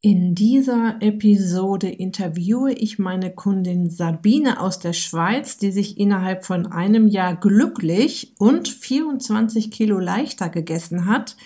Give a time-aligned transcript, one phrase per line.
[0.00, 6.68] In dieser Episode interviewe ich meine Kundin Sabine aus der Schweiz, die sich innerhalb von
[6.68, 11.36] einem Jahr glücklich und 24 Kilo leichter gegessen hat.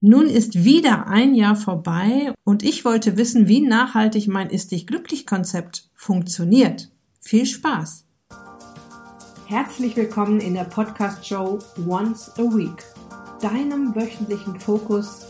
[0.00, 4.86] Nun ist wieder ein Jahr vorbei und ich wollte wissen, wie nachhaltig mein Ist dich
[4.86, 6.92] glücklich Konzept funktioniert.
[7.20, 8.04] Viel Spaß!
[9.48, 12.84] Herzlich willkommen in der Podcast Show Once a Week,
[13.42, 15.29] deinem wöchentlichen Fokus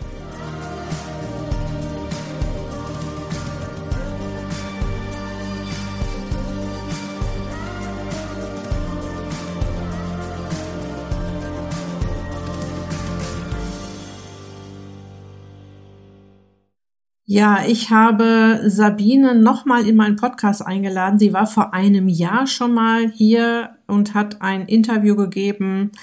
[17.33, 21.17] Ja, ich habe Sabine nochmal in meinen Podcast eingeladen.
[21.17, 25.93] Sie war vor einem Jahr schon mal hier und hat ein Interview gegeben.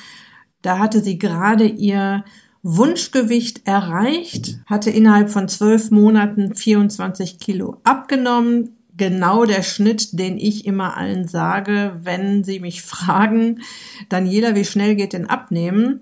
[0.63, 2.25] Da hatte sie gerade ihr
[2.63, 8.79] Wunschgewicht erreicht, hatte innerhalb von zwölf Monaten 24 Kilo abgenommen.
[8.97, 13.61] Genau der Schnitt, den ich immer allen sage, wenn sie mich fragen,
[14.09, 16.01] Daniela, wie schnell geht denn abnehmen?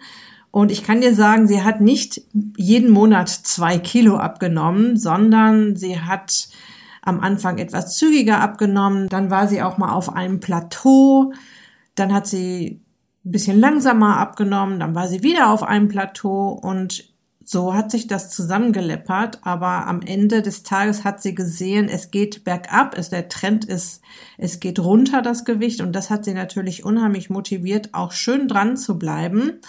[0.57, 2.23] Und ich kann dir sagen, sie hat nicht
[2.57, 6.49] jeden Monat zwei Kilo abgenommen, sondern sie hat
[7.03, 9.11] am Anfang etwas zügiger abgenommen.
[9.11, 11.35] Dann war sie auch mal auf einem Plateau.
[11.95, 12.81] Dann hat sie
[13.27, 14.81] ein bisschen langsamer abgenommen.
[14.81, 17.05] Dann war sie wieder auf einem Plateau und
[17.45, 22.45] so hat sich das zusammengeleppert, aber am Ende des Tages hat sie gesehen, es geht
[22.45, 24.01] bergab, es, der Trend ist,
[24.39, 28.79] es geht runter, das Gewicht, und das hat sie natürlich unheimlich motiviert, auch schön dran
[28.79, 29.61] zu bleiben.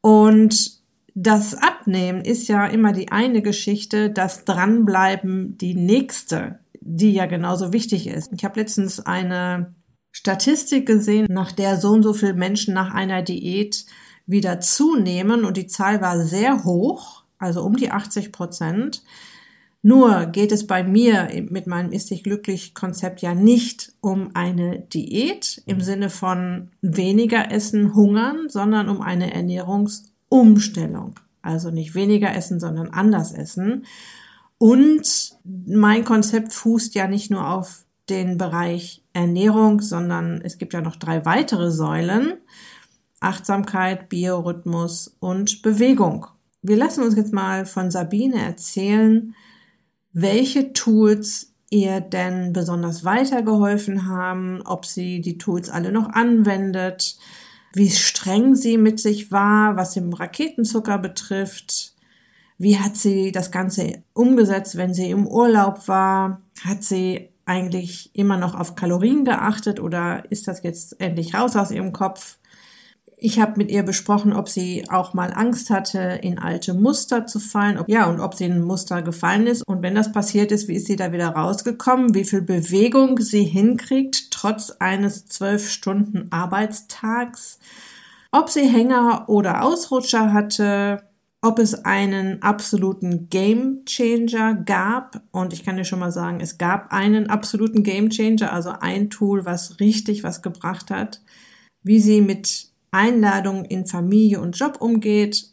[0.00, 0.80] Und
[1.14, 7.72] das Abnehmen ist ja immer die eine Geschichte, das Dranbleiben die nächste, die ja genauso
[7.72, 8.32] wichtig ist.
[8.32, 9.74] Ich habe letztens eine
[10.12, 13.84] Statistik gesehen, nach der so und so viele Menschen nach einer Diät
[14.26, 19.02] wieder zunehmen und die Zahl war sehr hoch, also um die 80 Prozent.
[19.82, 24.80] Nur geht es bei mir mit meinem Ist dich glücklich Konzept ja nicht um eine
[24.80, 31.14] Diät im Sinne von weniger essen, hungern, sondern um eine Ernährungsumstellung.
[31.40, 33.86] Also nicht weniger essen, sondern anders essen.
[34.58, 40.82] Und mein Konzept fußt ja nicht nur auf den Bereich Ernährung, sondern es gibt ja
[40.82, 42.34] noch drei weitere Säulen.
[43.20, 46.26] Achtsamkeit, Biorhythmus und Bewegung.
[46.62, 49.34] Wir lassen uns jetzt mal von Sabine erzählen,
[50.12, 57.16] welche Tools ihr denn besonders weitergeholfen haben, ob sie die Tools alle noch anwendet,
[57.72, 61.94] wie streng sie mit sich war, was den Raketenzucker betrifft,
[62.58, 68.36] wie hat sie das Ganze umgesetzt, wenn sie im Urlaub war, hat sie eigentlich immer
[68.36, 72.39] noch auf Kalorien geachtet oder ist das jetzt endlich raus aus ihrem Kopf?
[73.22, 77.38] Ich habe mit ihr besprochen, ob sie auch mal Angst hatte, in alte Muster zu
[77.38, 77.78] fallen.
[77.78, 79.62] Ob, ja, und ob sie in ein Muster gefallen ist.
[79.66, 82.14] Und wenn das passiert ist, wie ist sie da wieder rausgekommen?
[82.14, 87.58] Wie viel Bewegung sie hinkriegt, trotz eines zwölf Stunden Arbeitstags?
[88.32, 91.02] Ob sie Hänger oder Ausrutscher hatte?
[91.42, 95.22] Ob es einen absoluten Game Changer gab?
[95.30, 99.10] Und ich kann dir schon mal sagen, es gab einen absoluten Game Changer, also ein
[99.10, 101.20] Tool, was richtig was gebracht hat.
[101.82, 105.46] Wie sie mit Einladungen in Familie und Job umgeht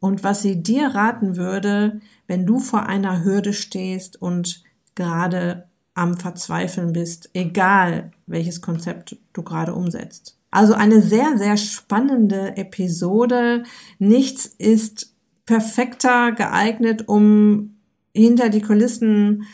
[0.00, 4.62] und was sie dir raten würde, wenn du vor einer Hürde stehst und
[4.94, 10.38] gerade am Verzweifeln bist, egal welches Konzept du gerade umsetzt.
[10.50, 13.64] Also eine sehr, sehr spannende Episode.
[13.98, 17.76] Nichts ist perfekter geeignet, um
[18.14, 19.44] hinter die Kulissen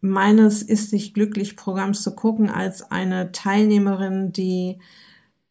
[0.00, 4.78] meines Ist dich glücklich Programms zu gucken, als eine Teilnehmerin, die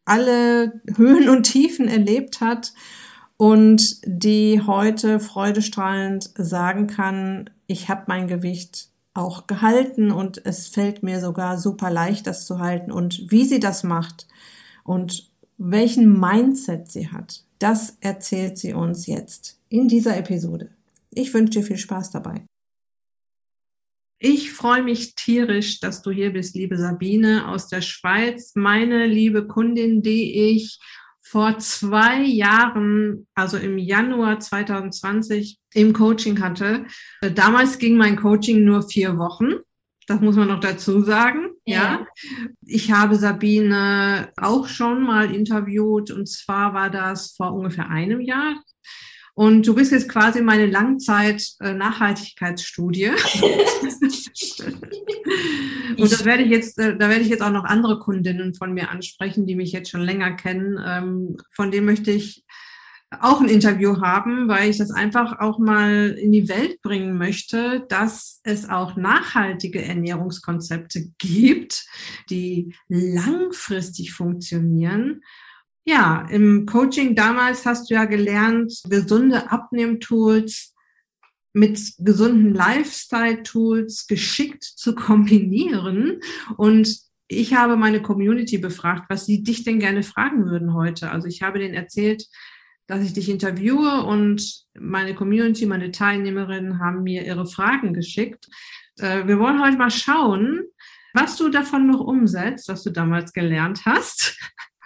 [0.04, 2.72] alle Höhen und Tiefen erlebt hat
[3.36, 11.02] und die heute freudestrahlend sagen kann, ich habe mein Gewicht auch gehalten und es fällt
[11.02, 14.28] mir sogar super leicht, das zu halten und wie sie das macht
[14.84, 20.70] und welchen Mindset sie hat, das erzählt sie uns jetzt in dieser Episode.
[21.10, 22.44] Ich wünsche dir viel Spaß dabei.
[24.22, 29.46] Ich freue mich tierisch, dass du hier bist, liebe Sabine aus der Schweiz, meine liebe
[29.46, 30.78] Kundin, die ich
[31.22, 36.84] vor zwei Jahren, also im Januar 2020, im Coaching hatte.
[37.34, 39.54] Damals ging mein Coaching nur vier Wochen.
[40.06, 41.52] Das muss man noch dazu sagen.
[41.64, 41.74] Ja.
[41.74, 42.06] ja.
[42.66, 48.62] Ich habe Sabine auch schon mal interviewt und zwar war das vor ungefähr einem Jahr.
[49.40, 53.04] Und du bist jetzt quasi meine Langzeit-Nachhaltigkeitsstudie.
[53.04, 53.12] Äh,
[55.96, 58.74] und da werde ich jetzt, äh, da werde ich jetzt auch noch andere Kundinnen von
[58.74, 60.78] mir ansprechen, die mich jetzt schon länger kennen.
[60.86, 62.44] Ähm, von denen möchte ich
[63.18, 67.86] auch ein Interview haben, weil ich das einfach auch mal in die Welt bringen möchte,
[67.88, 71.86] dass es auch nachhaltige Ernährungskonzepte gibt,
[72.28, 75.22] die langfristig funktionieren.
[75.90, 80.72] Ja, im Coaching damals hast du ja gelernt, gesunde Abnehmtools
[81.52, 86.20] mit gesunden Lifestyle-Tools geschickt zu kombinieren.
[86.56, 86.96] Und
[87.26, 91.10] ich habe meine Community befragt, was sie dich denn gerne fragen würden heute.
[91.10, 92.24] Also ich habe denen erzählt,
[92.86, 98.46] dass ich dich interviewe und meine Community, meine Teilnehmerinnen haben mir ihre Fragen geschickt.
[99.00, 100.62] Äh, wir wollen heute mal schauen,
[101.14, 104.38] was du davon noch umsetzt, was du damals gelernt hast.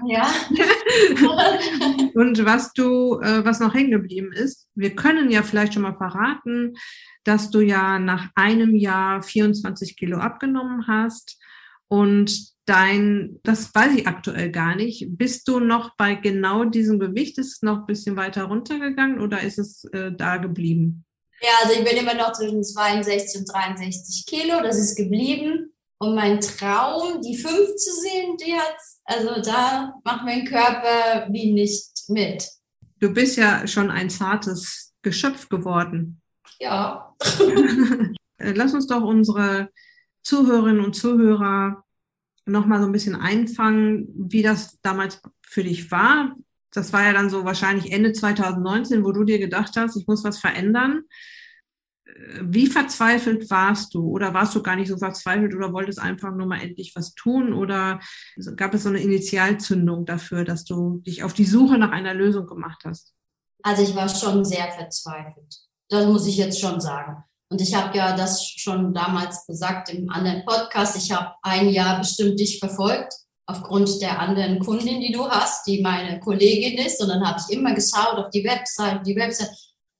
[0.07, 0.29] Ja.
[2.15, 4.69] und was du, äh, was noch hängen geblieben ist.
[4.75, 6.75] Wir können ja vielleicht schon mal verraten,
[7.23, 11.39] dass du ja nach einem Jahr 24 Kilo abgenommen hast
[11.89, 15.07] und dein, das weiß ich aktuell gar nicht.
[15.11, 17.39] Bist du noch bei genau diesem Gewicht?
[17.39, 21.05] Ist es noch ein bisschen weiter runtergegangen oder ist es äh, da geblieben?
[21.41, 24.63] Ja, also ich bin immer noch zwischen 62 und 63 Kilo.
[24.63, 25.74] Das ist geblieben.
[26.05, 31.51] Und mein Traum, die 5 zu sehen, die hat, also da macht mein Körper wie
[31.53, 32.47] nicht mit.
[33.01, 36.21] Du bist ja schon ein zartes Geschöpf geworden.
[36.61, 37.15] Ja.
[38.39, 39.71] Lass uns doch unsere
[40.23, 41.83] Zuhörerinnen und Zuhörer
[42.45, 46.37] nochmal so ein bisschen einfangen, wie das damals für dich war.
[46.71, 50.23] Das war ja dann so wahrscheinlich Ende 2019, wo du dir gedacht hast, ich muss
[50.23, 51.05] was verändern.
[52.43, 54.09] Wie verzweifelt warst du?
[54.11, 57.53] Oder warst du gar nicht so verzweifelt oder wolltest einfach nur mal endlich was tun?
[57.53, 58.01] Oder
[58.57, 62.47] gab es so eine Initialzündung dafür, dass du dich auf die Suche nach einer Lösung
[62.47, 63.15] gemacht hast?
[63.63, 65.57] Also ich war schon sehr verzweifelt.
[65.89, 67.25] Das muss ich jetzt schon sagen.
[67.51, 70.97] Und ich habe ja das schon damals gesagt im anderen Podcast.
[70.97, 73.15] Ich habe ein Jahr bestimmt dich verfolgt
[73.47, 77.01] aufgrund der anderen Kundin, die du hast, die meine Kollegin ist.
[77.03, 79.51] Und dann habe ich immer geschaut auf die Website, die Website.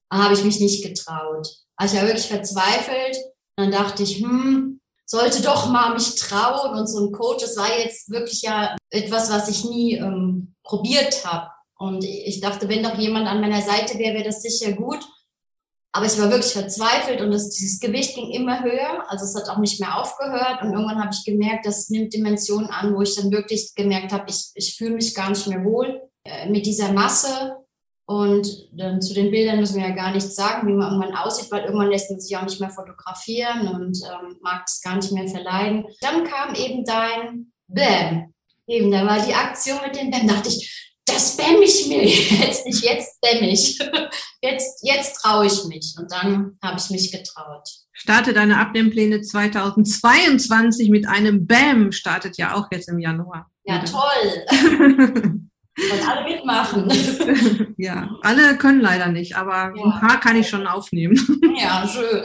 [0.09, 1.47] Da habe ich mich nicht getraut.
[1.77, 3.17] Also ich war wirklich verzweifelt.
[3.55, 6.77] Dann dachte ich, hm, sollte doch mal mich trauen.
[6.77, 11.25] Und so ein Coach, das war jetzt wirklich ja etwas, was ich nie ähm, probiert
[11.25, 11.49] habe.
[11.77, 14.99] Und ich dachte, wenn doch jemand an meiner Seite wäre, wäre das sicher gut.
[15.91, 19.09] Aber ich war wirklich verzweifelt und das, dieses Gewicht ging immer höher.
[19.09, 20.61] Also es hat auch nicht mehr aufgehört.
[20.61, 24.25] Und irgendwann habe ich gemerkt, das nimmt Dimensionen an, wo ich dann wirklich gemerkt habe,
[24.27, 27.55] ich, ich fühle mich gar nicht mehr wohl äh, mit dieser Masse.
[28.07, 31.51] Und dann zu den Bildern müssen wir ja gar nichts sagen, wie man irgendwann aussieht,
[31.51, 35.11] weil irgendwann lässt man sich auch nicht mehr fotografieren und ähm, mag es gar nicht
[35.11, 35.85] mehr verleiden.
[36.01, 38.31] Dann kam eben dein Bam.
[38.67, 40.27] Eben, da war die Aktion mit dem Bam.
[40.27, 40.71] Da dachte ich,
[41.05, 43.79] das spam ich mir jetzt nicht, jetzt spam ich.
[44.41, 45.95] Jetzt, jetzt traue ich mich.
[45.97, 47.67] Und dann habe ich mich getraut.
[47.93, 53.49] Starte deine Abnehmpläne 2022 mit einem BAM, startet ja auch jetzt im Januar.
[53.63, 55.39] Ja, toll.
[55.77, 57.75] Und alle mitmachen.
[57.77, 59.83] Ja, alle können leider nicht, aber ja.
[59.83, 61.19] ein paar kann ich schon aufnehmen.
[61.57, 62.23] Ja, schön.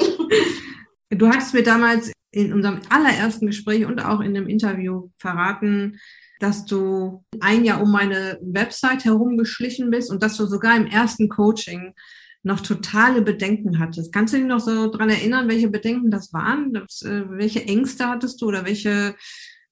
[1.11, 5.99] Du hattest mir damals in unserem allerersten Gespräch und auch in dem Interview verraten,
[6.39, 11.29] dass du ein Jahr um meine Website herumgeschlichen bist und dass du sogar im ersten
[11.29, 11.95] Coaching
[12.43, 14.13] noch totale Bedenken hattest.
[14.13, 16.75] Kannst du dich noch so dran erinnern, welche Bedenken das waren?
[16.75, 19.15] Äh, welche Ängste hattest du oder welche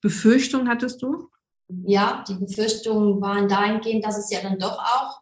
[0.02, 1.30] Befürchtungen hattest du?
[1.68, 5.20] Ja, die Befürchtungen waren dahingehend, dass es ja dann doch auch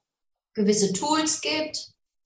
[0.55, 1.77] gewisse Tools gibt.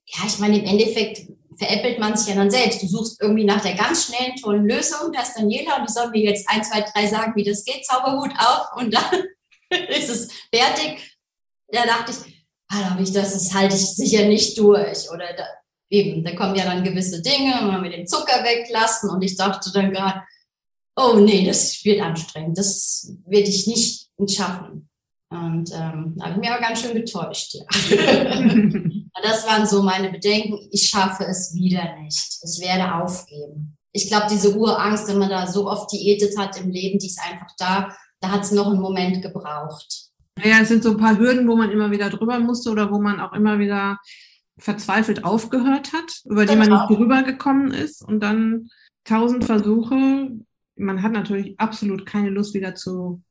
[0.07, 2.83] Ja, ich meine, im Endeffekt veräppelt man sich ja dann selbst.
[2.83, 5.13] Du suchst irgendwie nach der ganz schnellen, tollen Lösung.
[5.13, 7.85] Da ist Daniela und die soll mir jetzt ein, zwei, drei sagen, wie das geht.
[7.85, 9.25] Zauberhut auf und dann
[9.89, 11.19] ist es fertig.
[11.69, 15.11] Da dachte ich, ah, ich, das, das halte ich sicher nicht durch.
[15.11, 15.45] Oder da,
[15.91, 19.11] eben, da kommen ja dann gewisse Dinge, man mit dem Zucker weglassen.
[19.11, 20.23] Und ich dachte dann gerade,
[20.97, 22.59] oh nee, das wird anstrengend.
[22.59, 24.89] Das werde ich nicht schaffen.
[25.31, 27.57] Und ähm, da habe ich mich aber ganz schön getäuscht.
[29.13, 29.29] Ja.
[29.29, 30.69] das waren so meine Bedenken.
[30.71, 32.39] Ich schaffe es wieder nicht.
[32.43, 33.77] Ich werde aufgeben.
[33.93, 37.21] Ich glaube, diese Urangst, wenn man da so oft diätet hat im Leben, die ist
[37.21, 37.95] einfach da.
[38.21, 40.11] Da hat es noch einen Moment gebraucht.
[40.43, 43.01] Ja, es sind so ein paar Hürden, wo man immer wieder drüber musste oder wo
[43.01, 43.99] man auch immer wieder
[44.59, 46.99] verzweifelt aufgehört hat, über die man nicht genau.
[46.99, 48.69] drüber gekommen ist und dann
[49.05, 50.31] tausend Versuche.
[50.77, 53.23] Man hat natürlich absolut keine Lust wieder zu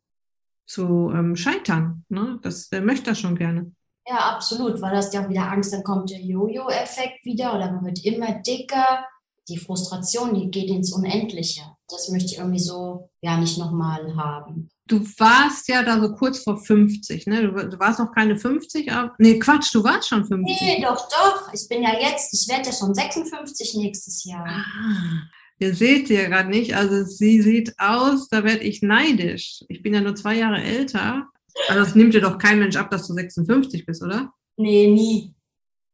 [0.70, 2.06] zu ähm, scheitern.
[2.10, 2.40] Ne?
[2.44, 3.72] Das wer möchte das schon gerne.
[4.08, 7.86] Ja, absolut, weil das ja auch wieder Angst, dann kommt der Jojo-Effekt wieder oder man
[7.86, 9.06] wird immer dicker.
[9.48, 11.62] Die Frustration, die geht ins Unendliche.
[11.88, 14.70] Das möchte ich irgendwie so ja nicht nochmal haben.
[14.88, 17.44] du warst ja da so kurz vor 50, ne?
[17.44, 20.62] Du, du warst noch keine 50, aber, nee, Quatsch, du warst schon 50.
[20.62, 21.54] Nee, doch, doch.
[21.54, 24.46] Ich bin ja jetzt, ich werde ja schon 56 nächstes Jahr.
[24.48, 29.64] Ah, ihr seht sie ja gerade nicht, also sie sieht aus, da werde ich neidisch.
[29.68, 31.28] Ich bin ja nur zwei Jahre älter.
[31.68, 34.34] Also das nimmt dir doch kein Mensch ab, dass du 56 bist, oder?
[34.58, 35.34] Nee, nie.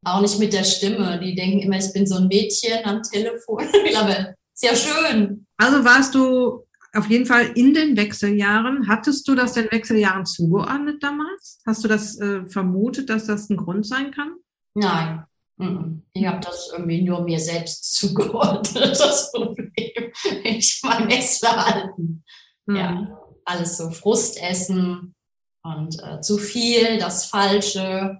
[0.04, 1.20] Auch nicht mit der Stimme.
[1.20, 3.64] Die denken immer, ich bin so ein Mädchen am Telefon.
[3.96, 5.46] Aber ist ja schön.
[5.58, 8.88] Also warst du auf jeden Fall in den Wechseljahren.
[8.88, 11.60] Hattest du das den Wechseljahren zugeordnet damals?
[11.66, 14.34] Hast du das äh, vermutet, dass das ein Grund sein kann?
[14.76, 15.24] Nein.
[16.14, 20.12] Ich habe das irgendwie nur mir selbst zugeordnet, das Problem.
[20.44, 22.24] Ich mein Essverhalten.
[22.66, 22.76] Mhm.
[22.76, 25.16] Ja, alles so Frustessen
[25.64, 28.20] und äh, zu viel, das Falsche,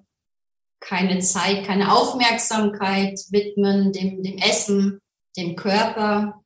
[0.80, 5.00] keine Zeit, keine Aufmerksamkeit widmen dem, dem Essen,
[5.36, 6.42] dem Körper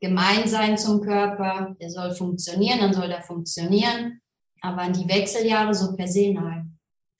[0.00, 4.20] gemein sein zum Körper, der soll funktionieren, dann soll der funktionieren.
[4.62, 6.69] Aber an die Wechseljahre so per se nein.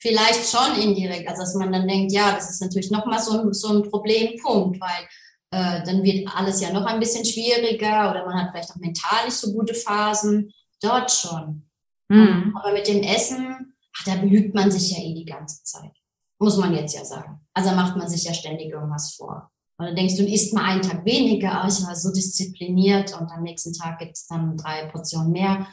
[0.00, 3.52] Vielleicht schon indirekt, also dass man dann denkt, ja, das ist natürlich nochmal so, ein,
[3.52, 5.07] so ein Problempunkt, weil
[5.50, 9.26] äh, dann wird alles ja noch ein bisschen schwieriger oder man hat vielleicht auch mental
[9.26, 10.52] nicht so gute Phasen.
[10.80, 11.69] Dort schon.
[12.09, 12.57] Mhm.
[12.57, 15.92] Aber mit dem Essen, ach, da belügt man sich ja eh die ganze Zeit.
[16.38, 17.40] Muss man jetzt ja sagen.
[17.52, 19.50] Also macht man sich ja ständig irgendwas vor.
[19.78, 23.42] Oder denkst du, isst mal einen Tag weniger, oh, ich war so diszipliniert und am
[23.42, 25.66] nächsten Tag gibt es dann drei Portionen mehr.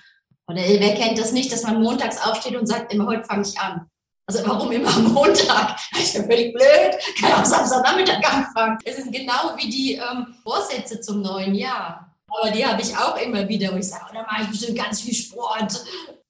[0.48, 3.60] Oder wer kennt das nicht, dass man montags aufsteht und sagt, immer heute fange ich
[3.60, 3.90] an.
[4.30, 5.80] Also warum immer am Montag?
[5.94, 6.98] Ist ja völlig blöd.
[7.20, 8.78] Kann auch Samstagnachmittag anfangen.
[8.84, 12.14] Es ist genau wie die ähm, Vorsätze zum neuen Jahr.
[12.28, 14.78] Aber die habe ich auch immer wieder, wo ich sage, oh, da mache ich bestimmt
[14.78, 15.82] ganz viel Sport.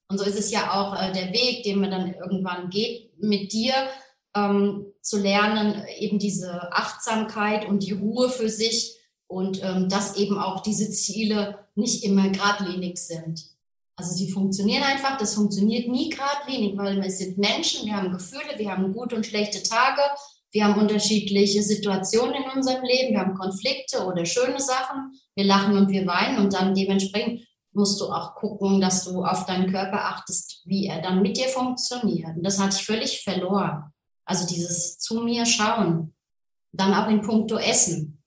[0.08, 3.52] Und so ist es ja auch äh, der Weg, den man dann irgendwann geht mit
[3.52, 3.74] dir
[4.36, 10.38] ähm, zu lernen, eben diese Achtsamkeit und die Ruhe für sich und ähm, dass eben
[10.38, 13.57] auch diese Ziele nicht immer geradlinig sind.
[13.98, 18.56] Also sie funktionieren einfach, das funktioniert nie geradlinig, weil wir sind Menschen, wir haben Gefühle,
[18.56, 20.00] wir haben gute und schlechte Tage,
[20.52, 25.76] wir haben unterschiedliche Situationen in unserem Leben, wir haben Konflikte oder schöne Sachen, wir lachen
[25.76, 30.04] und wir weinen und dann dementsprechend musst du auch gucken, dass du auf deinen Körper
[30.04, 32.36] achtest, wie er dann mit dir funktioniert.
[32.36, 33.92] Und das hatte ich völlig verloren.
[34.24, 36.14] Also dieses zu mir schauen.
[36.70, 38.17] Dann auch in puncto Essen.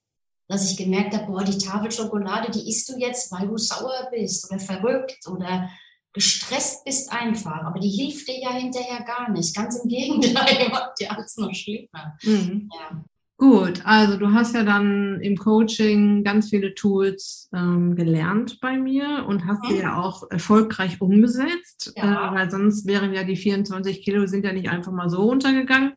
[0.52, 4.10] Dass ich gemerkt habe, boah, die Tafel Schokolade, die isst du jetzt, weil du sauer
[4.12, 5.70] bist oder verrückt oder
[6.14, 7.64] gestresst bist einfach.
[7.64, 9.56] Aber die hilft dir ja hinterher gar nicht.
[9.56, 12.18] Ganz im Gegenteil, macht dir alles noch schlimmer.
[12.24, 12.70] Mhm.
[12.74, 13.04] Ja.
[13.38, 19.26] Gut, also du hast ja dann im Coaching ganz viele Tools ähm, gelernt bei mir
[19.28, 19.82] und hast sie mhm.
[19.82, 22.30] ja auch erfolgreich umgesetzt, ja.
[22.30, 25.94] äh, weil sonst wären ja die 24 Kilo sind ja nicht einfach mal so runtergegangen.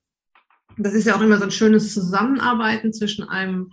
[0.78, 3.72] Das ist ja auch immer so ein schönes Zusammenarbeiten zwischen einem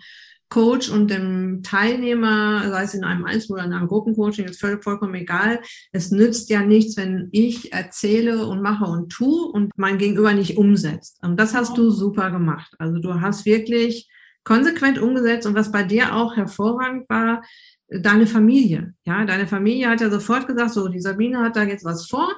[0.52, 4.84] Coach und dem Teilnehmer, sei es in einem Einzel- oder in einem Gruppencoaching, ist völlig
[4.84, 5.62] vollkommen egal.
[5.92, 10.58] Es nützt ja nichts, wenn ich erzähle und mache und tue und mein Gegenüber nicht
[10.58, 11.18] umsetzt.
[11.24, 12.74] Und das hast du super gemacht.
[12.78, 14.10] Also du hast wirklich
[14.44, 17.42] konsequent umgesetzt und was bei dir auch hervorragend war,
[17.88, 18.94] deine Familie.
[19.06, 22.30] Ja, deine Familie hat ja sofort gesagt, so, die Sabine hat da jetzt was vor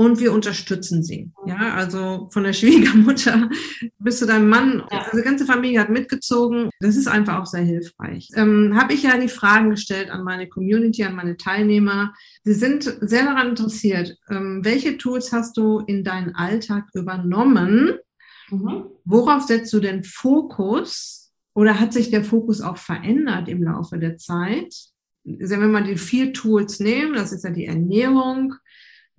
[0.00, 1.30] und wir unterstützen sie.
[1.44, 3.50] Ja, also von der Schwiegermutter
[3.98, 5.00] bis zu deinem Mann, ja.
[5.00, 6.70] also die ganze Familie hat mitgezogen.
[6.80, 8.30] Das ist einfach auch sehr hilfreich.
[8.34, 12.14] Ähm, Habe ich ja die Fragen gestellt an meine Community, an meine Teilnehmer.
[12.44, 14.16] Sie sind sehr daran interessiert.
[14.30, 17.98] Ähm, welche Tools hast du in deinen Alltag übernommen?
[18.48, 18.84] Mhm.
[19.04, 21.30] Worauf setzt du den Fokus?
[21.52, 24.74] Oder hat sich der Fokus auch verändert im Laufe der Zeit?
[25.24, 28.54] Wenn wir die vier Tools nehmen, das ist ja die Ernährung,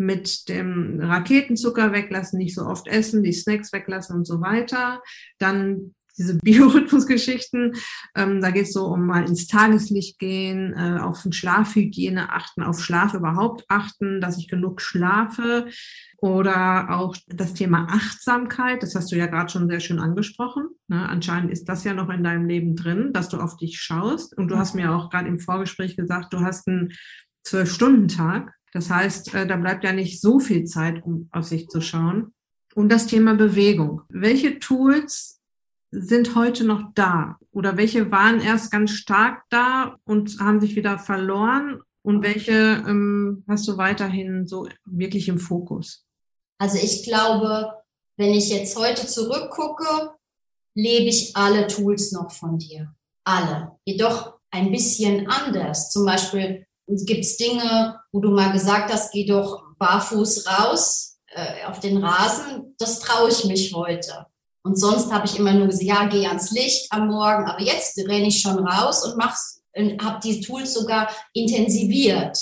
[0.01, 5.01] mit dem Raketenzucker weglassen, nicht so oft essen, die Snacks weglassen und so weiter.
[5.37, 7.73] Dann diese Biorhythmusgeschichten,
[8.15, 12.81] ähm, da geht es so um mal ins Tageslicht gehen, äh, auf Schlafhygiene achten, auf
[12.81, 15.67] Schlaf überhaupt achten, dass ich genug schlafe
[16.17, 20.67] oder auch das Thema Achtsamkeit, das hast du ja gerade schon sehr schön angesprochen.
[20.87, 21.07] Ne?
[21.09, 24.37] Anscheinend ist das ja noch in deinem Leben drin, dass du auf dich schaust.
[24.37, 26.93] Und du hast mir auch gerade im Vorgespräch gesagt, du hast einen
[27.43, 28.53] Zwölf-Stunden-Tag.
[28.71, 32.33] Das heißt, äh, da bleibt ja nicht so viel Zeit, um auf sich zu schauen.
[32.73, 34.01] Und das Thema Bewegung.
[34.09, 35.41] Welche Tools
[35.91, 37.37] sind heute noch da?
[37.51, 41.81] Oder welche waren erst ganz stark da und haben sich wieder verloren?
[42.01, 46.05] Und welche ähm, hast du weiterhin so wirklich im Fokus?
[46.57, 47.73] Also ich glaube,
[48.17, 50.11] wenn ich jetzt heute zurückgucke,
[50.73, 52.93] lebe ich alle Tools noch von dir.
[53.23, 53.73] Alle.
[53.85, 55.91] Jedoch ein bisschen anders.
[55.91, 56.65] Zum Beispiel
[57.05, 62.03] gibt es Dinge, wo du mal gesagt hast, geh doch barfuß raus äh, auf den
[62.03, 62.75] Rasen.
[62.77, 64.25] Das traue ich mich heute.
[64.63, 67.45] Und sonst habe ich immer nur gesagt, ja, geh ans Licht am Morgen.
[67.45, 72.37] Aber jetzt renne ich schon raus und mach's, habe die Tools sogar intensiviert.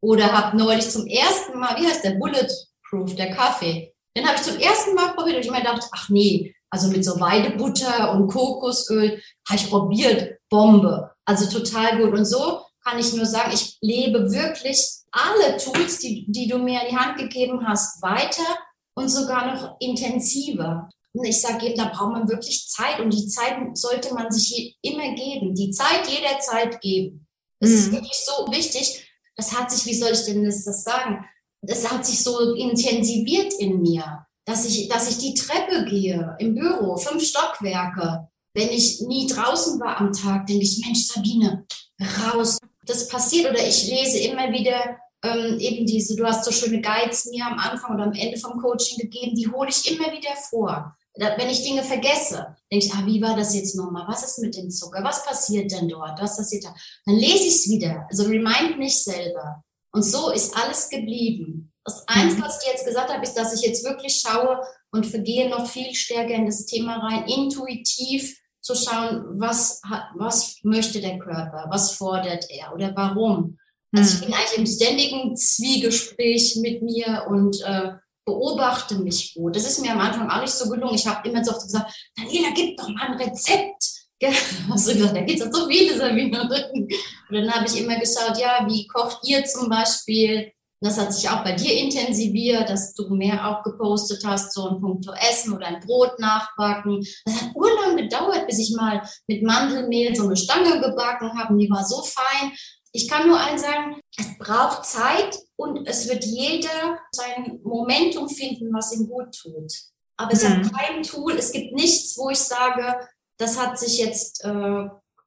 [0.00, 4.42] Oder habe neulich zum ersten Mal, wie heißt der Bulletproof, der Kaffee, den habe ich
[4.42, 8.28] zum ersten Mal probiert und ich mir gedacht, ach nee, also mit so Weidebutter und
[8.28, 11.10] Kokosöl, habe ich probiert, Bombe.
[11.24, 12.12] Also total gut.
[12.12, 14.78] Und so kann ich nur sagen, ich lebe wirklich
[15.10, 18.58] alle Tools, die, die du mir in die Hand gegeben hast, weiter
[18.94, 20.88] und sogar noch intensiver.
[21.12, 24.76] Und ich sage eben, da braucht man wirklich Zeit und die Zeit sollte man sich
[24.82, 25.54] immer geben.
[25.54, 27.26] Die Zeit jederzeit geben.
[27.60, 27.76] Das mhm.
[27.76, 29.08] ist wirklich so wichtig.
[29.36, 31.24] Das hat sich, wie soll ich denn das, das sagen?
[31.62, 36.54] Das hat sich so intensiviert in mir, dass ich, dass ich die Treppe gehe im
[36.54, 38.28] Büro, fünf Stockwerke.
[38.52, 41.66] Wenn ich nie draußen war am Tag, denke ich, Mensch, Sabine,
[42.00, 42.58] raus.
[42.86, 47.26] Das passiert oder ich lese immer wieder ähm, eben diese, du hast so schöne Guides
[47.26, 50.94] mir am Anfang oder am Ende vom Coaching gegeben, die hole ich immer wieder vor.
[51.16, 54.04] Wenn ich Dinge vergesse, denke ich, ah, wie war das jetzt nochmal?
[54.08, 55.02] Was ist mit dem Zucker?
[55.04, 56.20] Was passiert denn dort?
[56.20, 56.74] Was passiert da?
[57.06, 58.06] Dann lese ich es wieder.
[58.10, 59.62] Also remind mich selber.
[59.92, 61.72] Und so ist alles geblieben.
[61.84, 62.46] Das Einzige, mhm.
[62.46, 64.60] was ich jetzt gesagt habe, ist, dass ich jetzt wirklich schaue
[64.90, 69.82] und vergehe noch viel stärker in das Thema rein, intuitiv zu schauen, was,
[70.14, 73.58] was möchte der Körper, was fordert er oder warum.
[73.94, 74.24] Also ich mhm.
[74.24, 77.92] bin eigentlich im ständigen Zwiegespräch mit mir und äh,
[78.24, 79.54] beobachte mich gut.
[79.54, 80.94] Das ist mir am Anfang auch nicht so gelungen.
[80.94, 83.84] Ich habe immer so oft gesagt, Daniela, gib doch mal ein Rezept.
[84.70, 86.40] Hast du gesagt, da gibt es so viele Sabine.
[86.40, 86.88] Und
[87.30, 90.50] dann habe ich immer geschaut, ja, wie kocht ihr zum Beispiel?
[90.84, 94.82] Das hat sich auch bei dir intensiviert, dass du mehr auch gepostet hast, so ein
[94.82, 97.02] Punkto Essen oder ein Brot nachbacken.
[97.24, 101.56] Das hat urlang gedauert, bis ich mal mit Mandelmehl so eine Stange gebacken habe.
[101.56, 102.52] Die war so fein.
[102.92, 108.70] Ich kann nur allen sagen, es braucht Zeit und es wird jeder sein Momentum finden,
[108.74, 109.72] was ihm gut tut.
[110.18, 110.66] Aber es mhm.
[110.66, 114.84] hat kein Tool, es gibt nichts, wo ich sage, das hat sich jetzt äh,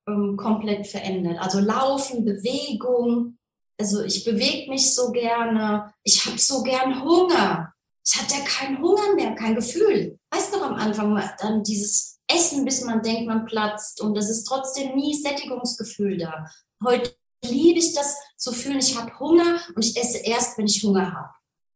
[0.07, 1.39] ähm, komplett verändert.
[1.39, 3.39] Also Laufen, Bewegung,
[3.79, 7.73] also ich bewege mich so gerne, ich habe so gern Hunger.
[8.05, 10.17] Ich hatte ja keinen Hunger mehr, kein Gefühl.
[10.31, 14.45] Weißt du, am Anfang dann dieses Essen, bis man denkt, man platzt und es ist
[14.45, 16.49] trotzdem nie Sättigungsgefühl da.
[16.83, 20.83] Heute liebe ich das zu fühlen, ich habe Hunger und ich esse erst, wenn ich
[20.83, 21.33] Hunger habe.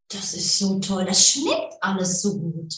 [0.09, 2.73] Das ist so toll, das schmeckt alles so gut.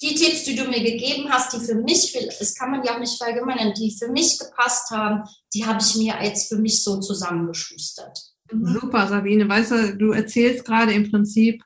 [0.00, 3.00] Die Tipps, die du mir gegeben hast, die für mich, das kann man ja auch
[3.00, 5.22] nicht verallgemeinern, die für mich gepasst haben,
[5.52, 8.18] die habe ich mir jetzt für mich so zusammengeschustert.
[8.52, 8.78] Mhm.
[8.80, 9.48] Super, Sabine.
[9.48, 11.62] Weißt du, du erzählst gerade im Prinzip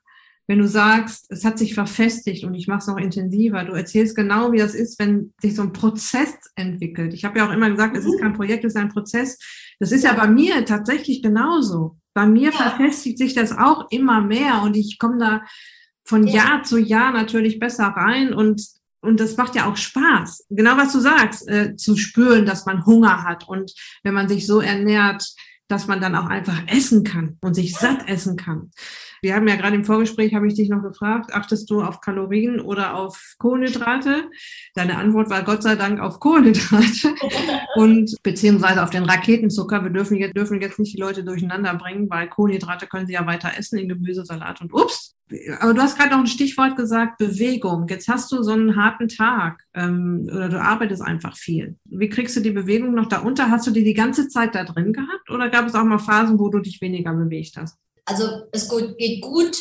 [0.48, 4.16] wenn du sagst, es hat sich verfestigt und ich mache es noch intensiver, du erzählst
[4.16, 7.14] genau, wie das ist, wenn sich so ein Prozess entwickelt.
[7.14, 9.38] Ich habe ja auch immer gesagt, es ist kein Projekt, es ist ein Prozess.
[9.78, 11.96] Das ist ja bei mir tatsächlich genauso.
[12.12, 12.52] Bei mir ja.
[12.52, 15.42] verfestigt sich das auch immer mehr und ich komme da
[16.04, 16.34] von ja.
[16.34, 18.62] Jahr zu Jahr natürlich besser rein und
[19.04, 20.46] und das macht ja auch Spaß.
[20.50, 23.72] Genau was du sagst, äh, zu spüren, dass man Hunger hat und
[24.04, 25.26] wenn man sich so ernährt,
[25.66, 28.70] dass man dann auch einfach essen kann und sich satt essen kann.
[29.22, 32.58] Wir haben ja gerade im Vorgespräch, habe ich dich noch gefragt, achtest du auf Kalorien
[32.58, 34.24] oder auf Kohlenhydrate?
[34.74, 37.14] Deine Antwort war Gott sei Dank auf Kohlenhydrate
[37.76, 39.85] und beziehungsweise auf den Raketenzucker.
[39.85, 43.24] Wir dürfen jetzt, dürfen jetzt nicht die Leute durcheinander bringen, weil Kohlenhydrate können sie ja
[43.24, 45.14] weiter essen in Gemüsesalat und ups.
[45.61, 47.87] Aber du hast gerade noch ein Stichwort gesagt, Bewegung.
[47.88, 51.76] Jetzt hast du so einen harten Tag ähm, oder du arbeitest einfach viel.
[51.85, 53.50] Wie kriegst du die Bewegung noch da unter?
[53.50, 56.40] Hast du die die ganze Zeit da drin gehabt oder gab es auch mal Phasen,
[56.40, 57.78] wo du dich weniger bewegt hast?
[58.04, 59.56] Also es geht gut,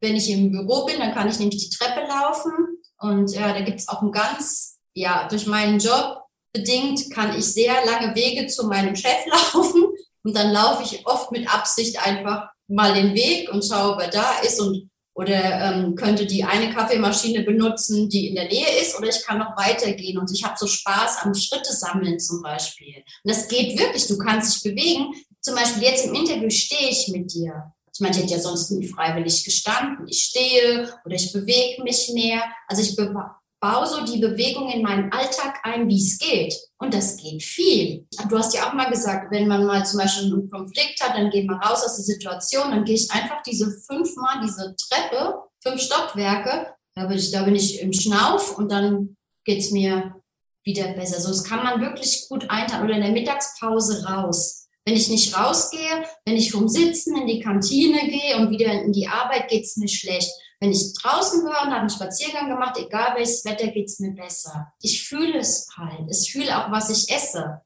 [0.00, 2.52] wenn ich im Büro bin, dann kann ich nämlich die Treppe laufen.
[2.98, 7.44] Und ja, da gibt es auch ein ganz, ja, durch meinen Job bedingt kann ich
[7.44, 9.84] sehr lange Wege zu meinem Chef laufen.
[10.22, 14.08] Und dann laufe ich oft mit Absicht einfach mal den Weg und schaue, ob er
[14.08, 18.98] da ist und oder ähm, könnte die eine Kaffeemaschine benutzen, die in der Nähe ist,
[18.98, 22.96] oder ich kann noch weitergehen und ich habe so Spaß am Schritte sammeln zum Beispiel.
[23.24, 25.14] Und das geht wirklich, du kannst dich bewegen.
[25.40, 27.72] Zum Beispiel jetzt im Interview stehe ich mit dir.
[27.96, 30.06] Ich meine, ich hätte ja sonst nie freiwillig gestanden.
[30.06, 32.42] Ich stehe oder ich bewege mich mehr.
[32.68, 36.54] Also ich baue so die Bewegung in meinen Alltag ein, wie es geht.
[36.76, 38.06] Und das geht viel.
[38.28, 41.30] Du hast ja auch mal gesagt, wenn man mal zum Beispiel einen Konflikt hat, dann
[41.30, 45.80] geht man raus aus der Situation, dann gehe ich einfach diese fünfmal, diese Treppe, fünf
[45.80, 50.16] Stockwerke, da bin ich, da bin ich im Schnauf und dann geht es mir
[50.64, 51.18] wieder besser.
[51.18, 52.84] So, das kann man wirklich gut einteilen.
[52.84, 54.65] Oder in der Mittagspause raus.
[54.86, 58.92] Wenn ich nicht rausgehe, wenn ich vom Sitzen in die Kantine gehe und wieder in
[58.92, 60.30] die Arbeit, geht es mir schlecht.
[60.60, 64.12] Wenn ich draußen war und habe einen Spaziergang gemacht, egal welches Wetter, geht es mir
[64.12, 64.72] besser.
[64.80, 66.08] Ich fühle es halt.
[66.08, 67.60] Ich fühle auch, was ich esse,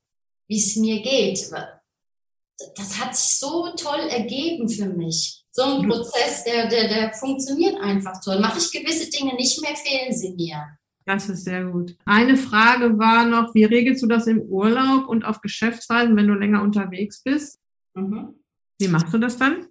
[0.49, 1.51] wie es mir geht.
[2.75, 5.45] Das hat sich so toll ergeben für mich.
[5.51, 8.41] So ein Prozess, der, der, der funktioniert einfach toll.
[8.41, 10.79] Mache ich gewisse Dinge nicht mehr, fehlen sie mir.
[11.07, 11.97] Das ist sehr gut.
[12.05, 16.35] Eine Frage war noch, wie regelst du das im Urlaub und auf Geschäftsreisen, wenn du
[16.35, 17.59] länger unterwegs bist?
[17.95, 18.35] Mhm.
[18.79, 19.67] Wie machst du das dann?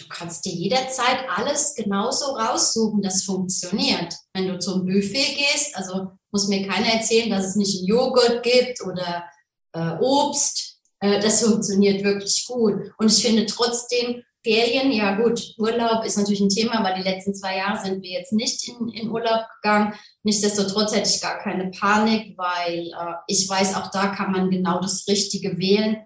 [0.00, 4.14] du kannst dir jederzeit alles genauso raussuchen, das funktioniert.
[4.32, 8.42] Wenn du zum Buffet gehst, also muss mir keiner erzählen, dass es nicht einen Joghurt
[8.42, 9.24] gibt oder
[9.72, 10.78] äh, Obst.
[11.00, 12.92] Äh, das funktioniert wirklich gut.
[12.98, 17.34] Und ich finde trotzdem, Ferien, ja gut, Urlaub ist natürlich ein Thema, weil die letzten
[17.34, 19.92] zwei Jahre sind wir jetzt nicht in, in Urlaub gegangen.
[20.22, 24.80] Nichtsdestotrotz hätte ich gar keine Panik, weil äh, ich weiß, auch da kann man genau
[24.80, 25.98] das Richtige wählen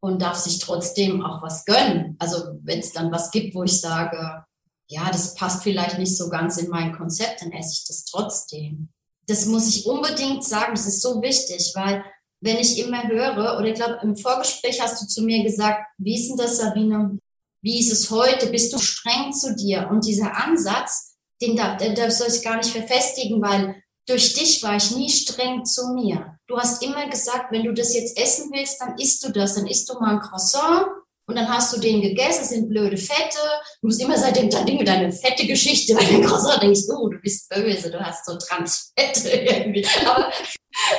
[0.00, 2.16] und darf sich trotzdem auch was gönnen.
[2.18, 4.44] Also wenn es dann was gibt, wo ich sage,
[4.88, 8.88] ja, das passt vielleicht nicht so ganz in mein Konzept, dann esse ich das trotzdem.
[9.28, 12.04] Das muss ich unbedingt sagen, das ist so wichtig, weil
[12.40, 16.16] wenn ich immer höre, oder ich glaube, im Vorgespräch hast du zu mir gesagt, wie
[16.16, 17.18] ist denn das, Sabine?
[17.66, 18.46] Wie ist es heute?
[18.46, 19.88] Bist du streng zu dir?
[19.90, 24.62] Und dieser Ansatz, den darf, den darf soll ich gar nicht verfestigen, weil durch dich
[24.62, 26.38] war ich nie streng zu mir.
[26.46, 29.56] Du hast immer gesagt, wenn du das jetzt essen willst, dann isst du das.
[29.56, 30.86] Dann isst du mal ein Croissant
[31.28, 33.40] und dann hast du den gegessen, das sind blöde Fette.
[33.82, 37.08] Du musst immer seitdem dein Ding mit deiner fette Geschichte, weil den Croissant denkst, oh,
[37.08, 39.84] du bist böse, du hast so Transfette irgendwie.
[40.02, 40.32] Aber,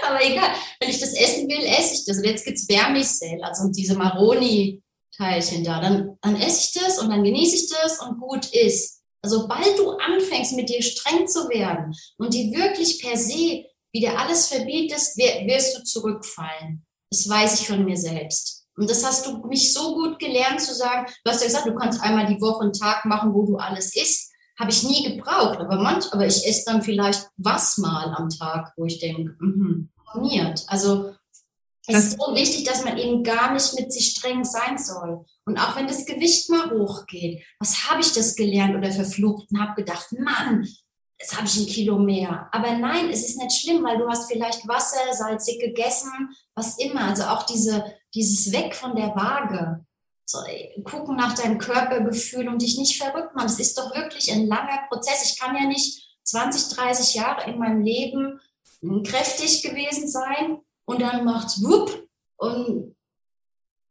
[0.05, 0.49] aber egal,
[0.81, 2.17] wenn ich das essen will, esse ich das.
[2.17, 3.95] Und jetzt gibt's Vermicell, also diese
[5.17, 5.81] Maroni-Teilchen da.
[5.81, 9.01] Dann, dann esse ich das und dann genieße ich das und gut ist.
[9.21, 14.19] Also sobald du anfängst, mit dir streng zu werden und dir wirklich per se wieder
[14.19, 16.85] alles verbietest, wirst du zurückfallen.
[17.09, 18.65] Das weiß ich von mir selbst.
[18.75, 21.11] Und das hast du mich so gut gelernt zu sagen.
[21.23, 23.95] Du hast ja gesagt, du kannst einmal die Woche einen Tag machen, wo du alles
[23.95, 24.31] isst.
[24.59, 25.59] Habe ich nie gebraucht.
[25.59, 29.89] Aber manch, aber ich esse dann vielleicht was mal am Tag, wo ich denke, mhm,
[30.67, 31.15] Also
[31.87, 35.25] es ist so wichtig, dass man eben gar nicht mit sich streng sein soll.
[35.45, 39.59] Und auch wenn das Gewicht mal hochgeht, was habe ich das gelernt oder verflucht und
[39.59, 40.67] habe gedacht, Mann,
[41.17, 42.49] jetzt habe ich ein Kilo mehr.
[42.51, 46.11] Aber nein, es ist nicht schlimm, weil du hast vielleicht Wasser, salzig gegessen,
[46.55, 47.05] was immer.
[47.05, 49.85] Also auch diese, dieses Weg von der Waage.
[50.25, 50.39] So,
[50.83, 53.47] gucken nach deinem Körpergefühl und dich nicht verrückt machen.
[53.47, 55.31] Das ist doch wirklich ein langer Prozess.
[55.31, 58.41] Ich kann ja nicht 20, 30 Jahre in meinem Leben
[59.05, 62.95] kräftig gewesen sein und dann macht's wupp und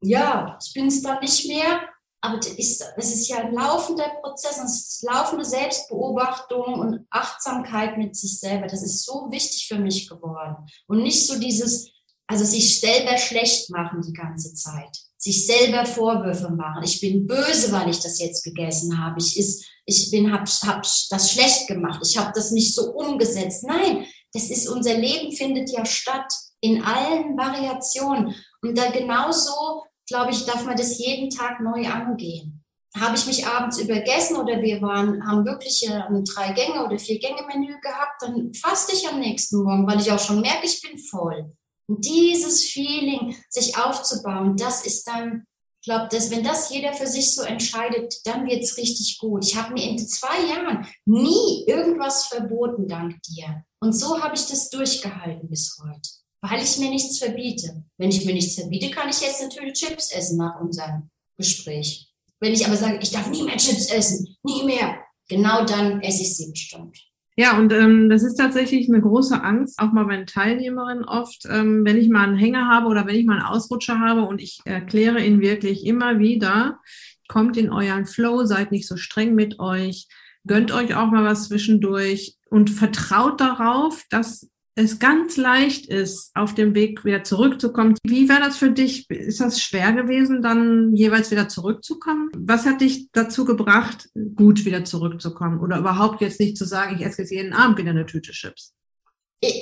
[0.01, 1.81] ja, ich bin es dann nicht mehr.
[2.21, 8.17] Aber ist, das ist ja ein laufender Prozess, es ist laufende Selbstbeobachtung und Achtsamkeit mit
[8.17, 8.67] sich selber.
[8.67, 10.57] Das ist so wichtig für mich geworden.
[10.89, 11.89] Und nicht so dieses,
[12.27, 14.97] also sich selber schlecht machen die ganze Zeit.
[15.19, 16.83] Sich selber Vorwürfe machen.
[16.83, 19.21] Ich bin böse, weil ich das jetzt gegessen habe.
[19.21, 22.01] Ich, ist, ich bin, hab, hab das schlecht gemacht.
[22.03, 23.65] Ich habe das nicht so umgesetzt.
[23.65, 28.35] Nein, das ist, unser Leben findet ja statt in allen Variationen.
[28.63, 32.65] Und da genauso, glaube ich, darf man das jeden Tag neu angehen.
[32.99, 37.19] Habe ich mich abends übergessen oder wir waren, haben wirklich ein drei Gänge oder vier
[37.19, 40.81] Gänge Menü gehabt, dann faste ich am nächsten Morgen, weil ich auch schon merke, ich
[40.81, 41.53] bin voll.
[41.89, 45.45] Und dieses Feeling, sich aufzubauen, das ist dann,
[45.83, 49.45] ich glaube, dass wenn das jeder für sich so entscheidet, dann wird es richtig gut.
[49.45, 53.63] Ich habe mir in zwei Jahren nie irgendwas verboten, dank dir.
[53.79, 57.85] Und so habe ich das durchgehalten bis heute weil ich mir nichts verbiete.
[57.99, 62.09] Wenn ich mir nichts verbiete, kann ich jetzt natürlich Chips essen nach unserem Gespräch.
[62.41, 66.23] Wenn ich aber sage, ich darf nie mehr Chips essen, nie mehr, genau dann esse
[66.23, 66.99] ich sie bestimmt.
[67.39, 71.45] Ja, und ähm, das ist tatsächlich eine große Angst, auch mal bei den Teilnehmerinnen oft,
[71.51, 74.41] ähm, wenn ich mal einen Hänger habe oder wenn ich mal einen Ausrutscher habe und
[74.41, 76.81] ich erkläre Ihnen wirklich immer wieder,
[77.29, 80.09] kommt in euren Flow, seid nicht so streng mit euch,
[80.47, 86.55] gönnt euch auch mal was zwischendurch und vertraut darauf, dass es ganz leicht ist, auf
[86.55, 87.97] dem Weg wieder zurückzukommen.
[88.05, 89.09] Wie war das für dich?
[89.09, 92.31] Ist das schwer gewesen, dann jeweils wieder zurückzukommen?
[92.37, 95.61] Was hat dich dazu gebracht, gut wieder zurückzukommen?
[95.61, 98.75] Oder überhaupt jetzt nicht zu sagen, ich esse jetzt jeden Abend wieder eine Tüte Chips?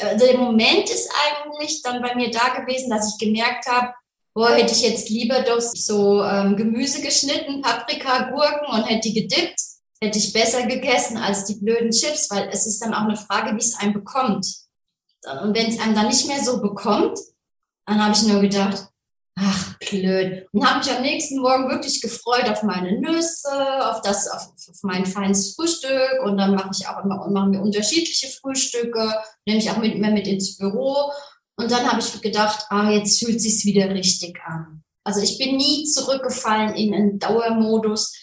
[0.03, 3.95] Also der Moment ist eigentlich dann bei mir da gewesen, dass ich gemerkt habe,
[4.35, 9.23] boah, hätte ich jetzt lieber doch so ähm, Gemüse geschnitten, Paprika, Gurken und hätte die
[9.23, 9.61] gedippt,
[10.01, 13.55] hätte ich besser gegessen als die blöden Chips, weil es ist dann auch eine Frage,
[13.55, 14.64] wie es einem bekommt.
[15.25, 17.19] Und wenn es einem dann nicht mehr so bekommt,
[17.87, 18.89] dann habe ich nur gedacht,
[19.37, 20.47] ach blöd.
[20.53, 23.51] Und habe mich am nächsten Morgen wirklich gefreut auf meine Nüsse,
[23.91, 26.23] auf das, auf, auf mein feines Frühstück.
[26.25, 29.15] Und dann mache ich auch immer, machen wir unterschiedliche Frühstücke,
[29.47, 31.11] nehme ich auch mit, immer mit ins Büro.
[31.57, 34.83] Und dann habe ich gedacht, ah, jetzt fühlt sich's wieder richtig an.
[35.05, 38.15] Also ich bin nie zurückgefallen in einen Dauermodus,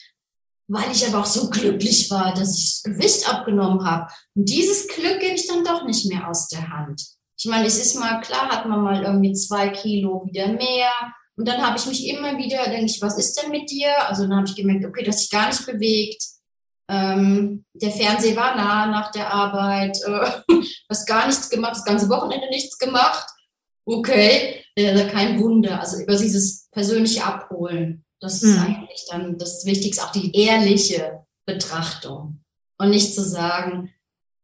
[0.71, 4.09] weil ich aber auch so glücklich war, dass ich das Gewicht abgenommen habe.
[4.35, 7.03] Und dieses Glück gebe ich dann doch nicht mehr aus der Hand.
[7.37, 10.89] Ich meine, es ist mal klar, hat man mal irgendwie zwei Kilo wieder mehr.
[11.35, 14.07] Und dann habe ich mich immer wieder, denke ich, was ist denn mit dir?
[14.07, 16.23] Also dann habe ich gemerkt, okay, dass sich gar nicht bewegt.
[16.87, 20.55] Ähm, der Fernseher war nah nach der Arbeit, äh,
[20.89, 23.27] hast gar nichts gemacht, das ganze Wochenende nichts gemacht.
[23.85, 25.81] Okay, äh, kein Wunder.
[25.81, 28.63] Also über dieses persönliche Abholen Das ist mhm.
[28.63, 32.43] eigentlich dann das Wichtigste, auch die ehrliche Betrachtung.
[32.77, 33.91] Und nicht zu sagen,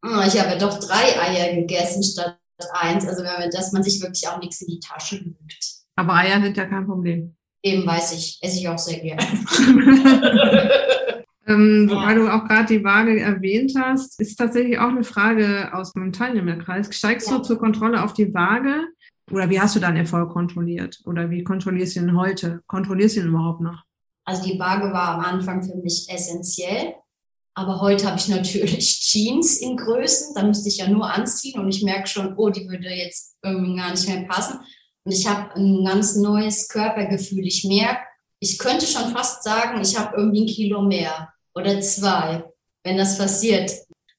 [0.04, 2.38] oh, ich habe doch drei Eier gegessen statt
[2.72, 3.08] eins.
[3.08, 5.78] Also dass man sich wirklich auch nichts in die Tasche lügt.
[5.96, 7.36] Aber Eier sind ja kein Problem.
[7.64, 9.24] Eben weiß ich, esse ich auch sehr gerne.
[11.48, 11.96] ähm, ja.
[11.96, 16.14] Weil du auch gerade die Waage erwähnt hast, ist tatsächlich auch eine Frage aus meinem
[16.14, 16.96] Teilnehmerkreis.
[16.96, 17.38] Steigst ja.
[17.38, 18.88] du zur Kontrolle auf die Waage?
[19.32, 21.00] Oder wie hast du deinen Erfolg kontrolliert?
[21.06, 22.62] Oder wie kontrollierst du ihn heute?
[22.68, 23.84] Kontrollierst du ihn überhaupt noch?
[24.24, 26.96] Also die Waage war am Anfang für mich essentiell.
[27.54, 30.36] Aber heute habe ich natürlich Jeans in Größen.
[30.36, 33.76] Da müsste ich ja nur anziehen und ich merke schon, oh, die würde jetzt irgendwie
[33.76, 34.60] gar nicht mehr passen.
[35.04, 37.46] Und ich habe ein ganz neues Körpergefühl.
[37.46, 38.02] Ich merke,
[38.40, 42.44] ich könnte schon fast sagen, ich habe irgendwie ein Kilo mehr oder zwei,
[42.84, 43.72] wenn das passiert.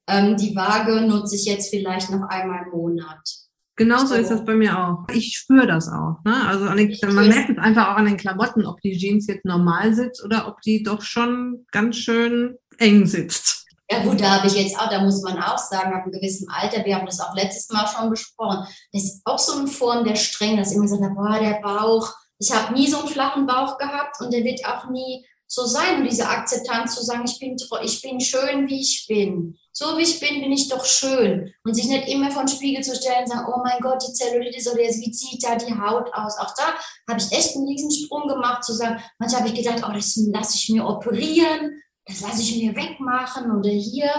[0.08, 3.47] Ähm, die Waage nutze ich jetzt vielleicht noch einmal im Monat.
[3.78, 5.06] Genauso ist das bei mir auch.
[5.14, 6.16] Ich spüre das auch.
[6.24, 6.34] Ne?
[6.48, 9.94] Also den, man merkt es einfach auch an den Klamotten, ob die Jeans jetzt normal
[9.94, 13.66] sitzt oder ob die doch schon ganz schön eng sitzt.
[13.88, 16.48] Ja gut, da habe ich jetzt auch, da muss man auch sagen, ab einem gewissen
[16.50, 20.04] Alter, wir haben das auch letztes Mal schon besprochen, das ist auch so eine Form
[20.04, 23.78] der Strenge, dass immer gesagt boah, der Bauch, ich habe nie so einen flachen Bauch
[23.78, 28.02] gehabt und der wird auch nie so sein, diese Akzeptanz zu sagen, ich bin, ich
[28.02, 31.54] bin schön, wie ich bin so wie ich bin, bin ich doch schön.
[31.62, 34.12] Und sich nicht immer vor den Spiegel zu stellen und sagen, oh mein Gott, die
[34.12, 36.36] Zellulitis oder jetzt, wie sieht da die Haut aus?
[36.38, 36.74] Auch da
[37.08, 40.56] habe ich echt einen Riesensprung gemacht, zu sagen, manchmal habe ich gedacht, oh, das lasse
[40.56, 44.10] ich mir operieren, das lasse ich mir wegmachen oder hier.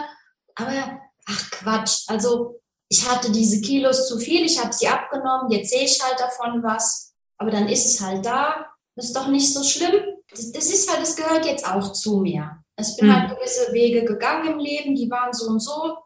[0.55, 5.71] Aber, ach Quatsch, also ich hatte diese Kilos zu viel, ich habe sie abgenommen, jetzt
[5.71, 9.53] sehe ich halt davon was, aber dann ist es halt da, das ist doch nicht
[9.53, 10.08] so schlimm.
[10.39, 12.63] Das, das ist halt, das gehört jetzt auch zu mir.
[12.75, 13.15] Also ich bin mhm.
[13.15, 15.97] halt gewisse Wege gegangen im Leben, die waren so und so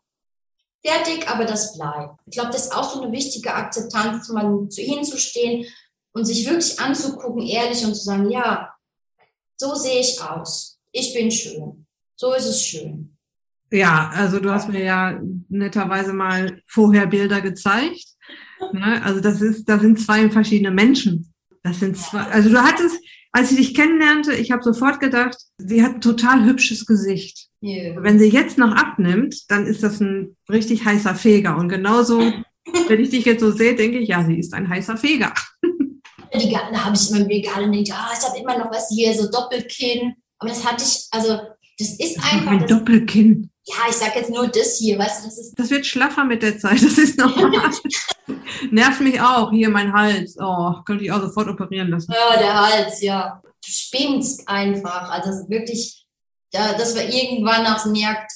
[0.86, 2.20] fertig, aber das bleibt.
[2.26, 5.66] Ich glaube, das ist auch so eine wichtige Akzeptanz, mal zu hinzustehen
[6.14, 8.74] und sich wirklich anzugucken, ehrlich und zu sagen, ja,
[9.56, 10.80] so sehe ich aus.
[10.92, 11.86] Ich bin schön.
[12.16, 13.18] So ist es schön.
[13.72, 15.20] Ja, also du hast mir ja
[15.50, 18.06] netterweise mal vorher Bilder gezeigt.
[18.72, 19.02] Ne?
[19.04, 21.34] Also das ist, da sind zwei verschiedene Menschen.
[21.64, 22.98] Das sind zwei, also du hattest,
[23.34, 27.50] als ich dich kennenlernte, ich habe sofort gedacht, sie hat ein total hübsches Gesicht.
[27.64, 28.02] Yeah.
[28.02, 31.58] Wenn sie jetzt noch abnimmt, dann ist das ein richtig heißer Feger.
[31.58, 32.20] Und genauso,
[32.88, 35.34] wenn ich dich jetzt so sehe, denke ich, ja, sie ist ein heißer Feger.
[36.36, 39.14] Die, da habe ich immer mir gerade nicht, ah, ich habe immer noch was hier,
[39.14, 40.16] so Doppelkinn.
[40.40, 41.40] Aber das hatte ich, also
[41.80, 42.52] das ist einfach.
[42.52, 43.50] Ein das, Doppelkinn.
[43.66, 45.54] Ja, ich sag jetzt nur das hier, weißt du, das ist.
[45.58, 47.72] Das wird schlaffer mit der Zeit, das ist normal.
[48.72, 50.36] Nervt mich auch, hier mein Hals.
[50.40, 52.12] Oh, könnte ich auch sofort operieren lassen.
[52.12, 53.42] Ja, der Hals, ja.
[53.44, 55.10] Du spinnst einfach.
[55.10, 56.06] Also wirklich,
[56.54, 58.32] ja, dass wir irgendwann auch merkt,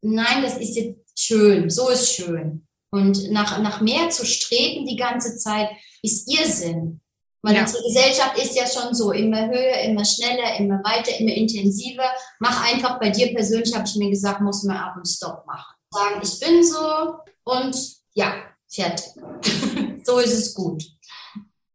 [0.00, 2.66] nein, das ist jetzt schön, so ist schön.
[2.90, 5.68] Und nach, nach mehr zu streben die ganze Zeit
[6.02, 7.01] ist Irrsinn.
[7.42, 7.62] Weil ja.
[7.62, 12.08] unsere Gesellschaft ist ja schon so, immer höher, immer schneller, immer weiter, immer intensiver.
[12.38, 15.74] Mach einfach bei dir persönlich, habe ich mir gesagt, muss man ab und Stopp machen.
[15.90, 17.76] Sagen, ich bin so und
[18.14, 18.34] ja,
[18.72, 19.06] fertig.
[20.04, 20.82] so ist es gut.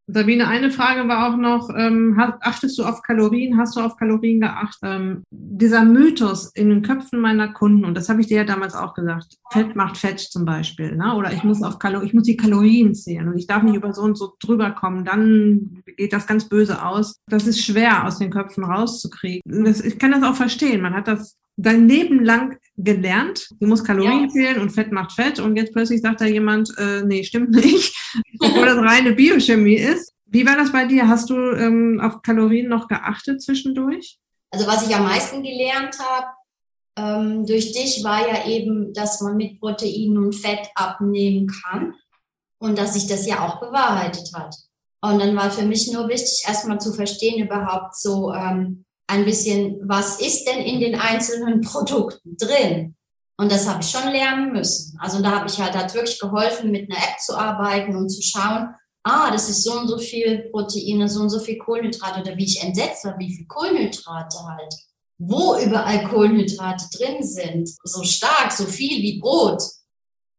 [0.09, 3.57] Sabine, eine Frage war auch noch, ähm, achtest du auf Kalorien?
[3.57, 4.79] Hast du auf Kalorien geachtet?
[4.83, 8.73] Ähm, dieser Mythos in den Köpfen meiner Kunden, und das habe ich dir ja damals
[8.73, 11.13] auch gesagt, Fett macht Fett zum Beispiel, ne?
[11.13, 13.91] oder ich muss auf Kalorien, ich muss die Kalorien zählen und ich darf nicht über
[13.93, 17.19] so und so drüber kommen, dann geht das ganz böse aus.
[17.27, 19.41] Das ist schwer aus den Köpfen rauszukriegen.
[19.45, 20.81] Das, ich kann das auch verstehen.
[20.81, 24.29] Man hat das dein Leben lang gelernt, du musst Kalorien ja.
[24.29, 27.95] zählen und Fett macht Fett und jetzt plötzlich sagt da jemand, äh, nee, stimmt nicht,
[28.39, 30.13] obwohl das reine Biochemie ist.
[30.25, 31.07] Wie war das bei dir?
[31.07, 34.17] Hast du ähm, auf Kalorien noch geachtet zwischendurch?
[34.51, 36.27] Also was ich am meisten gelernt habe
[36.97, 41.93] ähm, durch dich war ja eben, dass man mit Protein und Fett abnehmen kann
[42.59, 44.55] und dass sich das ja auch bewahrheitet hat.
[45.01, 49.79] Und dann war für mich nur wichtig, erstmal zu verstehen überhaupt so, ähm, ein bisschen,
[49.87, 52.95] was ist denn in den einzelnen Produkten drin?
[53.37, 54.97] Und das habe ich schon lernen müssen.
[54.99, 58.21] Also da habe ich halt, hat wirklich geholfen, mit einer App zu arbeiten und zu
[58.21, 58.69] schauen,
[59.03, 62.45] ah, das ist so und so viel Proteine, so und so viel Kohlenhydrate oder wie
[62.45, 64.73] ich entsetzt war, wie viel Kohlenhydrate halt.
[65.19, 67.69] Wo überall Kohlenhydrate drin sind.
[67.83, 69.61] So stark, so viel wie Brot.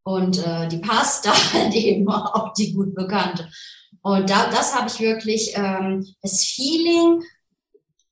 [0.02, 3.48] Und äh, die Pasta halt eben auch die gut bekannte.
[4.02, 7.22] Und da, das habe ich wirklich, ähm, das Feeling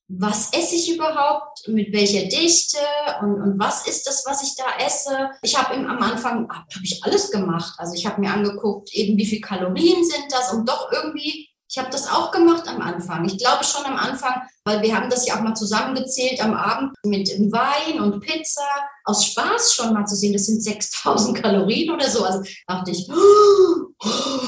[0.09, 2.79] was esse ich überhaupt, mit welcher Dichte
[3.23, 5.31] und, und was ist das, was ich da esse.
[5.43, 7.75] Ich habe am Anfang hab, hab ich alles gemacht.
[7.79, 11.83] Also ich habe mir angeguckt, eben wie viel Kalorien sind das und doch irgendwie, ich
[11.83, 13.27] habe das auch gemacht am Anfang.
[13.27, 16.95] Ich glaube schon am Anfang, weil wir haben das ja auch mal zusammengezählt am Abend
[17.05, 18.65] mit Wein und Pizza.
[19.05, 22.25] Aus Spaß schon mal zu sehen, das sind 6000 Kalorien oder so.
[22.25, 23.89] Also dachte ich, oh,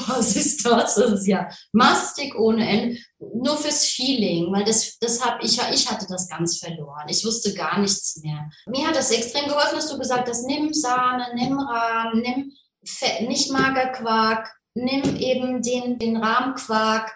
[0.07, 0.95] was ist das?
[0.95, 2.97] Das ist ja mastig ohne Ende.
[3.19, 7.09] Nur fürs Feeling, weil das, das habe ich, ich hatte das ganz verloren.
[7.09, 8.49] Ich wusste gar nichts mehr.
[8.65, 12.51] Mir hat das extrem geholfen, dass du gesagt hast, nimm Sahne, nimm Rahmen, nimm
[12.83, 17.13] Fett, nicht Magerquark, nimm eben den, den Rahmquark,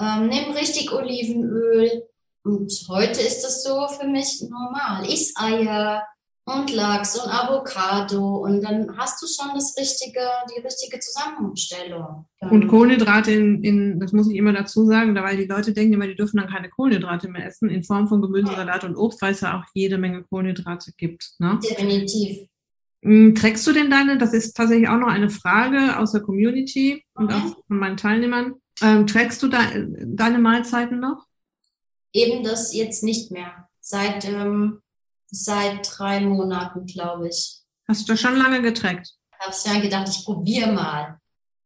[0.00, 2.04] ähm, nimm richtig Olivenöl.
[2.44, 5.04] Und heute ist das so für mich normal.
[5.10, 6.06] Iss Eier
[6.46, 10.20] und Lachs und Avocado und dann hast du schon das richtige,
[10.54, 12.26] die richtige Zusammenstellung.
[12.40, 16.06] Und Kohlenhydrate in, in, das muss ich immer dazu sagen, weil die Leute denken immer,
[16.06, 19.40] die dürfen dann keine Kohlenhydrate mehr essen, in Form von Gemüsesalat und Obst, weil es
[19.40, 21.32] ja auch jede Menge Kohlenhydrate gibt.
[21.40, 21.58] Ne?
[21.68, 22.46] Definitiv.
[23.02, 27.04] Hm, trägst du denn deine, das ist tatsächlich auch noch eine Frage aus der Community
[27.14, 27.34] und Okay.
[27.34, 31.26] auch von meinen Teilnehmern, ähm, trägst du da, deine Mahlzeiten noch?
[32.12, 33.68] Eben das jetzt nicht mehr.
[33.80, 34.82] Seit, ähm,
[35.30, 37.60] seit drei Monaten, glaube ich.
[37.88, 39.16] Hast du schon lange getrackt?
[39.38, 41.18] habe ich ja gedacht, ich probiere mal.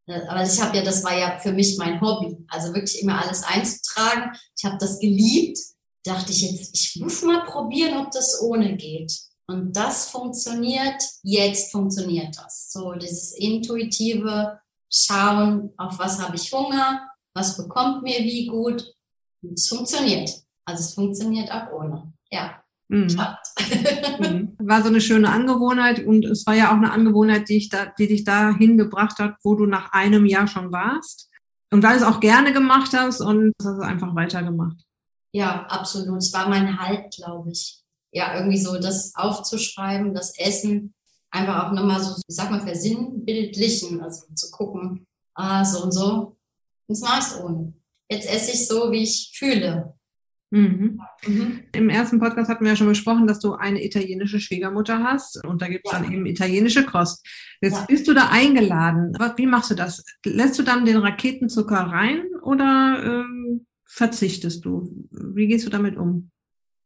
[0.07, 2.37] Äh, Aber ich habe ja, das war ja für mich mein Hobby.
[2.49, 4.33] Also wirklich immer alles einzutragen.
[4.57, 5.59] Ich habe das geliebt.
[6.05, 9.13] Dachte ich jetzt, ich muss mal probieren, ob das ohne geht.
[9.47, 11.03] Und das funktioniert.
[11.23, 12.73] Jetzt funktioniert das.
[12.73, 14.60] So dieses intuitive
[14.91, 18.95] Schauen, auf was habe ich Hunger, was bekommt mir wie gut.
[19.43, 20.31] Und es funktioniert.
[20.65, 22.13] Also es funktioniert auch ohne.
[22.31, 23.07] Ja, Mhm.
[24.19, 24.57] Mhm.
[24.59, 27.87] War so eine schöne Angewohnheit und es war ja auch eine Angewohnheit, die, ich da,
[27.87, 31.29] die dich dahin gebracht hat, wo du nach einem Jahr schon warst.
[31.71, 34.77] Und weil du es auch gerne gemacht hast und das hast du einfach weitergemacht.
[35.33, 36.19] Ja, absolut.
[36.19, 37.81] Es war mein Halt, glaube ich.
[38.13, 40.93] Ja, irgendwie so das aufzuschreiben, das Essen,
[41.31, 46.37] einfach auch nochmal so, ich sag mal, versinnbildlichen, also zu gucken, ah, so und so.
[46.89, 47.73] Das mache ich ohne.
[48.11, 49.95] Jetzt esse ich so, wie ich fühle.
[50.53, 51.01] Mhm.
[51.27, 51.61] Mhm.
[51.73, 55.63] Im ersten Podcast hatten wir ja schon besprochen, dass du eine italienische Schwiegermutter hast und
[55.63, 56.01] da gibt es Ja.
[56.01, 57.25] dann eben italienische Kost.
[57.61, 57.85] Jetzt Ja.
[57.87, 59.15] bist du da eingeladen.
[59.17, 60.05] Aber wie machst du das?
[60.27, 64.91] Lässt du dann den Raketenzucker rein oder ähm, verzichtest du?
[65.13, 66.33] Wie gehst du damit um?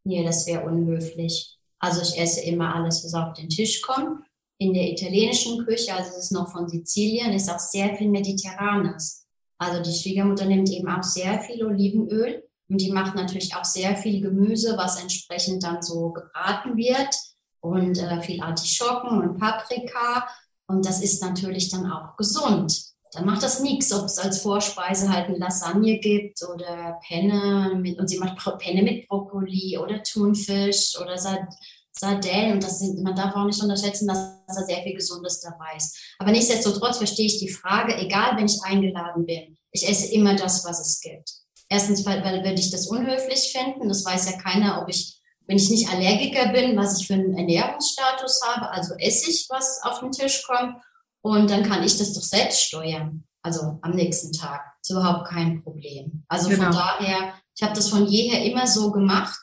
[0.05, 1.57] Nee, das wäre unhöflich.
[1.79, 4.21] Also ich esse immer alles, was auf den Tisch kommt.
[4.65, 9.27] In der italienischen Küche, also es ist noch von Sizilien, ist auch sehr viel Mediterranes.
[9.59, 13.95] Also die Schwiegermutter nimmt eben auch sehr viel Olivenöl und die macht natürlich auch sehr
[13.95, 17.15] viel Gemüse, was entsprechend dann so gebraten wird
[17.61, 20.27] und äh, viel Artischocken und Paprika.
[20.67, 22.85] Und das ist natürlich dann auch gesund.
[23.13, 27.99] Dann macht das nichts, ob es als Vorspeise halt eine Lasagne gibt oder Penne mit,
[27.99, 31.53] und sie macht Penne mit Brokkoli oder Thunfisch oder Sard
[31.97, 32.53] Sardellen.
[32.53, 35.97] Und das sind, man darf auch nicht unterschätzen, dass da sehr viel Gesundes dabei ist.
[36.19, 40.65] Aber nichtsdestotrotz verstehe ich die Frage, egal wenn ich eingeladen bin, ich esse immer das,
[40.65, 41.31] was es gibt.
[41.69, 43.89] Erstens, weil, weil würde ich das unhöflich finden.
[43.89, 47.37] Das weiß ja keiner, ob ich, wenn ich nicht Allergiker bin, was ich für einen
[47.37, 48.71] Ernährungsstatus habe.
[48.71, 50.77] Also esse ich, was auf den Tisch kommt.
[51.23, 53.25] Und dann kann ich das doch selbst steuern.
[53.43, 54.61] Also am nächsten Tag.
[54.83, 56.25] Ist überhaupt kein Problem.
[56.29, 56.65] Also Genau.
[56.65, 59.41] von daher, ich habe das von jeher immer so gemacht.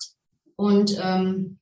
[0.56, 1.60] Und ähm,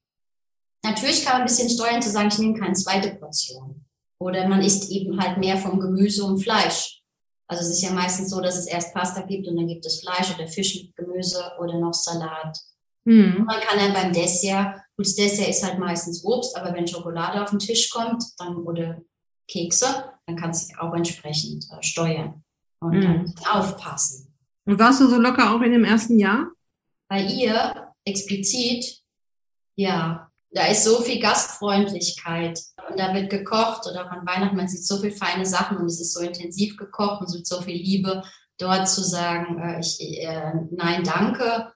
[0.83, 3.85] natürlich kann man ein bisschen steuern, zu sagen, ich nehme keine zweite Portion.
[4.19, 7.01] Oder man isst eben halt mehr vom Gemüse und Fleisch.
[7.47, 10.01] Also es ist ja meistens so, dass es erst Pasta gibt und dann gibt es
[10.01, 12.57] Fleisch oder Fisch mit Gemüse oder noch Salat.
[13.05, 13.45] Mhm.
[13.45, 17.41] Man kann dann beim Dessert, gut, das Dessert ist halt meistens Obst, aber wenn Schokolade
[17.41, 19.01] auf den Tisch kommt, dann oder
[19.47, 22.43] Kekse, dann kannst du auch entsprechend äh, steuern
[22.81, 23.01] und Mhm.
[23.01, 24.35] dann aufpassen.
[24.65, 26.51] Und warst du so locker auch in dem ersten Jahr?
[27.07, 29.01] Bei ihr explizit,
[29.75, 32.59] ja, da ist so viel Gastfreundlichkeit
[32.89, 35.85] und da wird gekocht oder auch an Weihnachten, man sieht so viele feine Sachen und
[35.85, 38.23] es ist so intensiv gekocht und es wird so viel Liebe,
[38.57, 41.71] dort zu sagen, äh, ich, äh, nein, danke.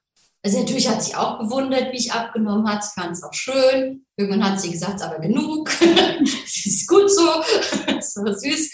[0.45, 2.83] Also natürlich hat sie auch bewundert, wie ich abgenommen hat.
[2.83, 4.05] Sie fand es auch schön.
[4.17, 5.69] Irgendwann hat sie gesagt, aber genug.
[6.45, 7.21] Es ist gut so.
[7.25, 8.71] War süß.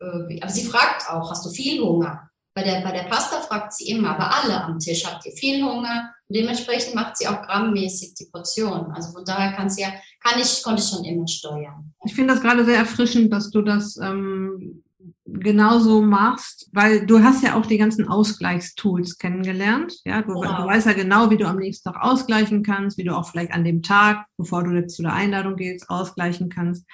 [0.00, 2.30] Aber sie fragt auch, hast du viel Hunger?
[2.54, 5.62] Bei der, bei der Pasta fragt sie immer, aber alle am Tisch, habt ihr viel
[5.62, 6.12] Hunger?
[6.30, 8.92] Und dementsprechend macht sie auch grammmäßig die Portion.
[8.92, 9.88] Also von daher kann sie ja,
[10.22, 11.92] kann ich, konnte ich schon immer steuern.
[12.04, 14.84] Ich finde das gerade sehr erfrischend, dass du das ähm,
[15.24, 19.92] genauso machst, weil du hast ja auch die ganzen Ausgleichstools kennengelernt.
[20.04, 20.62] Ja, du, Genau.
[20.62, 23.52] du weißt ja genau, wie du am nächsten Tag ausgleichen kannst, wie du auch vielleicht
[23.52, 26.86] an dem Tag, bevor du jetzt zu der Einladung gehst, ausgleichen kannst.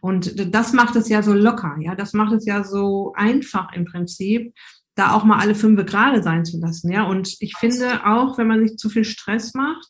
[0.00, 3.84] Und das macht es ja so locker, ja, das macht es ja so einfach im
[3.84, 4.54] Prinzip,
[5.00, 7.04] da auch mal alle fünf gerade sein zu lassen, ja.
[7.04, 9.88] Und ich finde auch, wenn man sich zu viel Stress macht,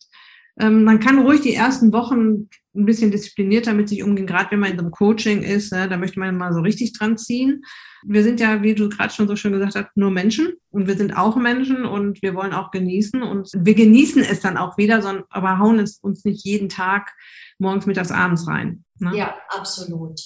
[0.60, 4.60] ähm, man kann ruhig die ersten Wochen ein bisschen disziplinierter mit sich umgehen, gerade wenn
[4.60, 7.62] man in so einem Coaching ist, ne, da möchte man mal so richtig dran ziehen.
[8.06, 10.96] Wir sind ja, wie du gerade schon so schön gesagt hast, nur Menschen und wir
[10.96, 15.02] sind auch Menschen und wir wollen auch genießen und wir genießen es dann auch wieder,
[15.02, 17.12] sondern aber hauen es uns nicht jeden Tag
[17.58, 18.84] morgens, mittags, abends rein.
[18.98, 19.16] Ne?
[19.16, 20.20] Ja, absolut.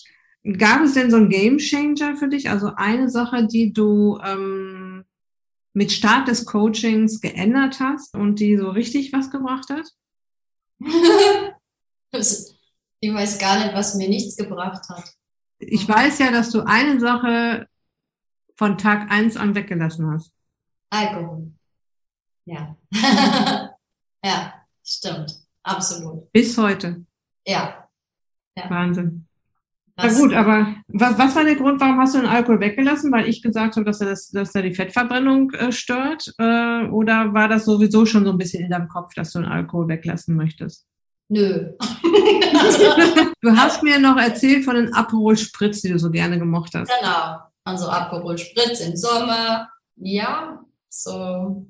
[0.44, 2.50] Gab es denn so einen Game Changer für dich?
[2.50, 5.04] Also eine Sache, die du ähm,
[5.72, 9.88] mit Start des Coachings geändert hast und die so richtig was gebracht hat?
[13.00, 15.14] ich weiß gar nicht, was mir nichts gebracht hat.
[15.58, 17.66] Ich weiß ja, dass du eine Sache
[18.56, 20.30] von Tag eins an weggelassen hast.
[20.90, 21.52] Alkohol.
[22.44, 22.76] Ja.
[24.24, 25.34] ja, stimmt.
[25.62, 26.30] Absolut.
[26.32, 27.04] Bis heute.
[27.46, 27.88] Ja.
[28.56, 28.70] ja.
[28.70, 29.23] Wahnsinn.
[29.96, 33.12] Na gut, aber was, was war der Grund, warum hast du den Alkohol weggelassen?
[33.12, 36.34] Weil ich gesagt habe, dass er, das, dass er die Fettverbrennung äh, stört?
[36.38, 39.48] Äh, oder war das sowieso schon so ein bisschen in deinem Kopf, dass du den
[39.48, 40.86] Alkohol weglassen möchtest?
[41.28, 41.72] Nö.
[43.40, 46.90] du hast mir noch erzählt von den Aperol Spritz, die du so gerne gemocht hast.
[47.00, 47.38] Genau.
[47.64, 49.68] Also Aperol Spritz im Sommer.
[49.96, 51.66] Ja, so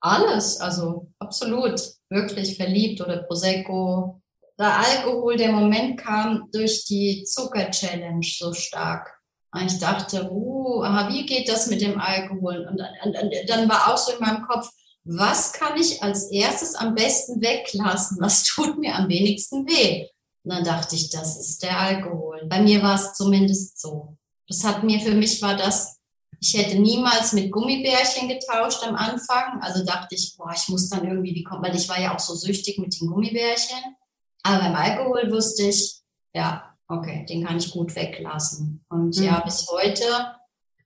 [0.00, 0.60] alles.
[0.60, 1.80] Also absolut.
[2.08, 4.19] Wirklich verliebt oder Prosecco
[4.60, 9.18] der Alkohol, der Moment kam durch die Zucker-Challenge so stark.
[9.52, 12.68] Und ich dachte, uh, aber wie geht das mit dem Alkohol?
[12.70, 14.68] Und, und, und, dann war auch so in meinem Kopf,
[15.04, 18.18] was kann ich als erstes am besten weglassen?
[18.20, 20.06] Was tut mir am wenigsten weh?
[20.44, 22.46] Und dann dachte ich, das ist der Alkohol.
[22.46, 24.16] Bei mir war es zumindest so.
[24.46, 25.96] Das hat mir, für mich war das,
[26.40, 29.60] ich hätte niemals mit Gummibärchen getauscht am Anfang.
[29.60, 32.20] Also dachte ich, boah, ich muss dann irgendwie, wie kommt, weil ich war ja auch
[32.20, 33.96] so süchtig mit den Gummibärchen.
[34.42, 36.00] Aber beim Alkohol wusste ich,
[36.34, 38.84] ja, okay, den kann ich gut weglassen.
[38.88, 39.22] Und mhm.
[39.24, 40.04] ja, bis heute,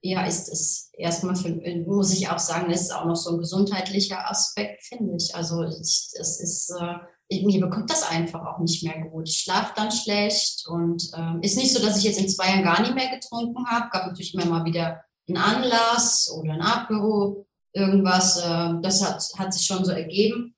[0.03, 1.51] ja, ist es erstmal, für,
[1.87, 5.35] muss ich auch sagen, ist auch noch so ein gesundheitlicher Aspekt, finde ich.
[5.35, 9.29] Also es ist, äh, mir bekommt das einfach auch nicht mehr gut.
[9.29, 12.65] Ich schlafe dann schlecht und ähm, ist nicht so, dass ich jetzt in zwei Jahren
[12.65, 13.89] gar nicht mehr getrunken habe.
[13.91, 18.39] Gab natürlich immer mal wieder einen Anlass oder ein Apero, irgendwas.
[18.39, 20.54] Äh, das hat, hat sich schon so ergeben.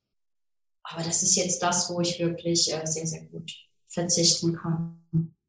[0.89, 3.51] Aber das ist jetzt das, wo ich wirklich äh, sehr, sehr gut
[3.89, 5.01] verzichten kann.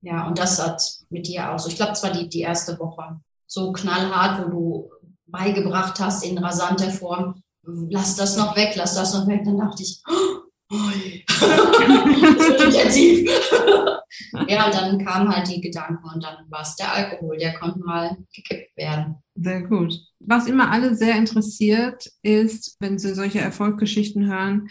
[0.02, 1.70] Ja, und das hat mit dir auch so.
[1.70, 4.90] Ich glaube, es war die, die erste Woche so knallhart, wo du
[5.26, 9.42] beigebracht hast in rasanter Form, lass das noch weg, lass das noch weg.
[9.44, 13.30] Dann dachte ich, oh, wird intensiv.
[14.48, 17.80] ja, und dann kamen halt die Gedanken und dann war es der Alkohol, der konnte
[17.80, 19.16] mal gekippt werden.
[19.36, 19.94] Sehr gut.
[20.20, 24.70] Was immer alle sehr interessiert, ist, wenn sie solche Erfolgsgeschichten hören,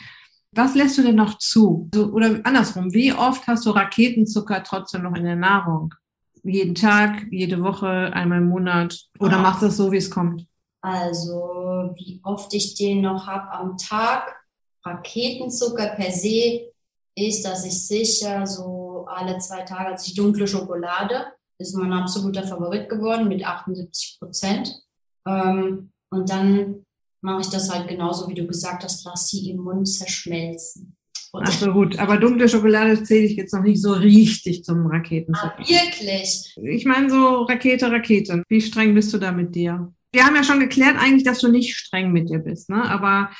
[0.57, 1.89] was lässt du denn noch zu?
[1.93, 5.95] Also, oder andersrum, wie oft hast du Raketenzucker trotzdem noch in der Nahrung?
[6.43, 8.99] Jeden Tag, jede Woche, einmal im Monat?
[9.19, 10.47] Oder machst du das so, wie es kommt?
[10.81, 14.37] Also, wie oft ich den noch habe am Tag?
[14.85, 16.71] Raketenzucker per se
[17.17, 21.27] ist, dass ich sicher so alle zwei Tage, also die dunkle Schokolade
[21.59, 24.83] ist mein absoluter Favorit geworden mit 78 Prozent.
[25.27, 26.86] Ähm, und dann
[27.21, 30.97] mache ich das halt genauso, wie du gesagt hast, lass sie im Mund zerschmelzen.
[31.33, 31.99] Ach so, gut.
[31.99, 35.57] Aber dunkle Schokolade zähle ich jetzt noch nicht so richtig zum Raketenzucker.
[35.59, 36.55] Ah, wirklich?
[36.63, 38.43] Ich meine so Rakete, Rakete.
[38.49, 39.93] Wie streng bist du da mit dir?
[40.13, 42.83] Wir haben ja schon geklärt eigentlich, dass du nicht streng mit dir bist, ne?
[42.83, 43.31] Aber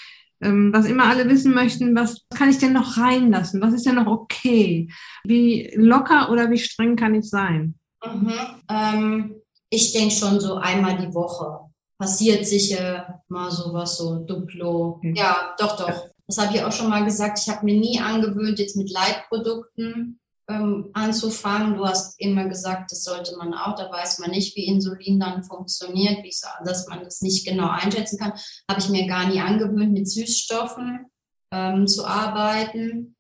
[0.43, 3.63] ähm, was immer alle wissen möchten, was kann ich denn noch reinlassen?
[3.63, 4.91] Was ist denn noch okay?
[5.25, 7.77] Wie locker oder wie streng kann ich sein?
[8.05, 8.33] Mhm.
[8.69, 9.37] Ähm,
[9.71, 11.66] ich denke schon so einmal die Woche
[11.99, 15.01] passiert sicher mal sowas, so Duplo.
[15.03, 15.15] Mhm.
[15.15, 16.09] Ja, doch, doch.
[16.27, 17.39] Das habe ich auch schon mal gesagt.
[17.39, 20.19] Ich habe mir nie angewöhnt, jetzt mit Leitprodukten
[20.49, 21.77] ähm, anzufangen.
[21.77, 23.77] Du hast immer gesagt, das sollte man auch.
[23.77, 27.69] Da weiß man nicht, wie Insulin dann funktioniert, wie so, dass man das nicht genau
[27.69, 28.33] einschätzen kann.
[28.69, 31.07] Habe ich mir gar nie angewöhnt, mit Süßstoffen
[31.53, 33.17] ähm, zu arbeiten.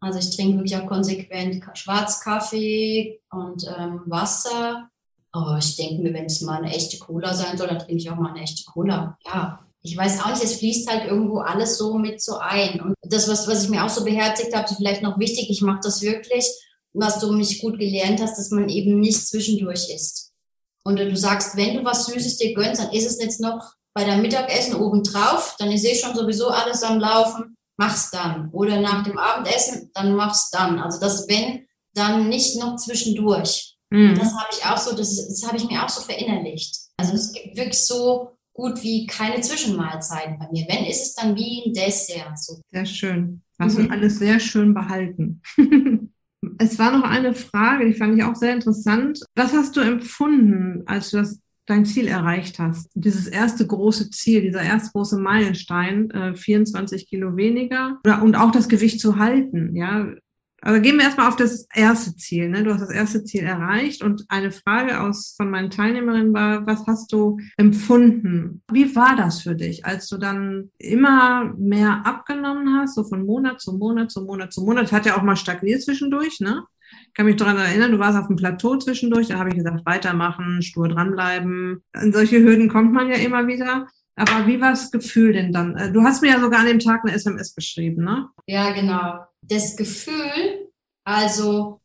[0.00, 4.88] Also ich trinke wirklich auch konsequent Schwarzkaffee und ähm, Wasser
[5.34, 8.10] Oh, ich denke mir, wenn es mal eine echte Cola sein soll, dann trinke ich
[8.10, 9.18] auch mal eine echte Cola.
[9.26, 12.80] Ja, ich weiß auch nicht, es fließt halt irgendwo alles so mit so ein.
[12.80, 15.62] Und das, was, was ich mir auch so beherzigt habe, ist vielleicht noch wichtig, ich
[15.62, 16.46] mache das wirklich,
[16.92, 20.32] was du mich gut gelernt hast, dass man eben nicht zwischendurch isst.
[20.84, 24.04] Und du sagst, wenn du was Süßes dir gönnst, dann ist es jetzt noch bei
[24.04, 28.50] deinem Mittagessen oben drauf, dann ist eh schon sowieso alles am Laufen, mach's dann.
[28.52, 30.78] Oder nach dem Abendessen, dann mach's dann.
[30.78, 33.76] Also das wenn, dann nicht noch zwischendurch.
[33.90, 34.14] Mhm.
[34.14, 36.76] Das habe ich auch so, das, das habe ich mir auch so verinnerlicht.
[36.98, 40.66] Also es gibt wirklich so gut wie keine Zwischenmahlzeiten bei mir.
[40.68, 42.38] Wenn, ist es dann wie ein Dessert.
[42.38, 42.60] So.
[42.72, 43.42] Sehr schön.
[43.58, 43.86] Hast mhm.
[43.86, 45.40] du alles sehr schön behalten.
[46.58, 49.20] es war noch eine Frage, die fand ich auch sehr interessant.
[49.36, 52.90] Was hast du empfunden, als du das, dein Ziel erreicht hast?
[52.94, 58.50] Dieses erste große Ziel, dieser erste große Meilenstein, äh, 24 Kilo weniger oder, und auch
[58.50, 59.76] das Gewicht zu halten.
[59.76, 60.08] Ja,
[60.60, 62.48] Also gehen wir erstmal auf das erste Ziel.
[62.48, 62.64] Ne?
[62.64, 66.86] Du hast das erste Ziel erreicht und eine Frage aus von meinen Teilnehmerinnen war, was
[66.86, 68.62] hast du empfunden?
[68.72, 73.60] Wie war das für dich, als du dann immer mehr abgenommen hast, so von Monat
[73.60, 74.90] zu Monat zu Monat zu Monat?
[74.90, 76.64] Hat ja auch mal stagniert zwischendurch, ne?
[77.08, 79.84] Ich kann mich daran erinnern, du warst auf dem Plateau zwischendurch, da habe ich gesagt,
[79.84, 81.82] weitermachen, stur dranbleiben.
[81.92, 83.86] An solche Hürden kommt man ja immer wieder.
[84.18, 85.76] Aber wie war das Gefühl denn dann?
[85.76, 88.28] Äh, du hast mir ja sogar an dem Tag eine SMS geschrieben, ne?
[88.46, 89.24] Ja, genau.
[89.42, 90.70] Das Gefühl,
[91.04, 91.80] also,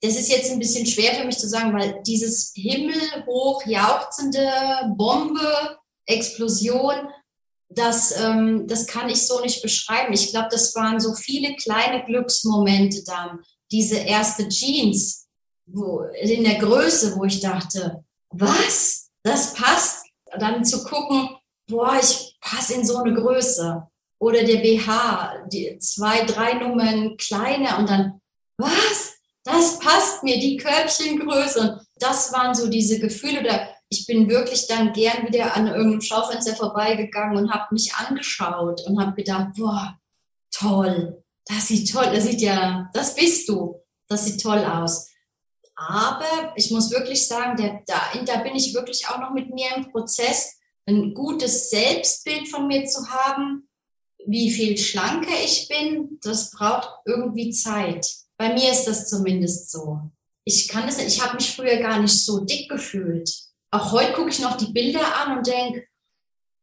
[0.00, 4.48] das ist jetzt ein bisschen schwer für mich zu sagen, weil dieses himmelhoch jauchzende
[4.96, 7.08] Bombe, Explosion,
[7.68, 10.12] das, ähm, das kann ich so nicht beschreiben.
[10.12, 13.40] Ich glaube, das waren so viele kleine Glücksmomente dann.
[13.72, 15.26] Diese erste Jeans
[15.66, 19.08] wo, in der Größe, wo ich dachte, was?
[19.22, 20.04] Das passt?
[20.38, 21.35] Dann zu gucken,
[21.66, 23.86] boah, ich passe in so eine Größe.
[24.18, 28.20] Oder der BH, die zwei, drei Nummern kleiner und dann,
[28.56, 29.14] was?
[29.44, 31.60] Das passt mir, die Körbchengröße.
[31.60, 33.40] Und das waren so diese Gefühle.
[33.40, 38.80] Oder ich bin wirklich dann gern wieder an irgendeinem Schaufenster vorbeigegangen und habe mich angeschaut
[38.86, 39.98] und habe gedacht, boah,
[40.50, 45.08] toll, das sieht toll, das sieht ja, das bist du, das sieht toll aus.
[45.76, 49.76] Aber ich muss wirklich sagen, der, da, da bin ich wirklich auch noch mit mir
[49.76, 53.68] im Prozess, ein gutes Selbstbild von mir zu haben,
[54.26, 58.06] wie viel schlanker ich bin, das braucht irgendwie Zeit.
[58.36, 60.00] Bei mir ist das zumindest so.
[60.44, 63.30] Ich kann es, ich habe mich früher gar nicht so dick gefühlt.
[63.70, 65.86] Auch heute gucke ich noch die Bilder an und denke,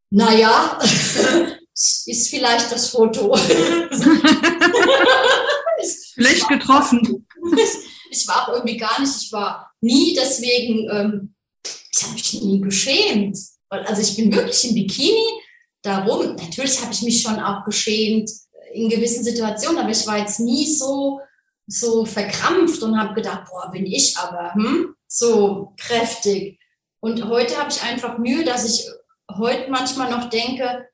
[0.09, 0.80] naja,
[1.74, 3.36] ist vielleicht das Foto.
[6.13, 7.28] Schlecht getroffen.
[8.15, 11.34] Ich war auch irgendwie gar nicht, ich war nie deswegen, ähm,
[11.91, 13.36] ich habe mich nie geschämt.
[13.82, 15.41] Also ich bin wirklich im Bikini
[15.82, 16.36] darum.
[16.36, 18.30] Natürlich habe ich mich schon auch geschämt
[18.74, 21.21] in gewissen Situationen, aber ich war jetzt nie so,
[21.67, 26.59] so verkrampft und habe gedacht, boah, bin ich aber hm, so kräftig.
[26.99, 28.88] Und heute habe ich einfach Mühe, dass ich
[29.38, 30.88] heute manchmal noch denke,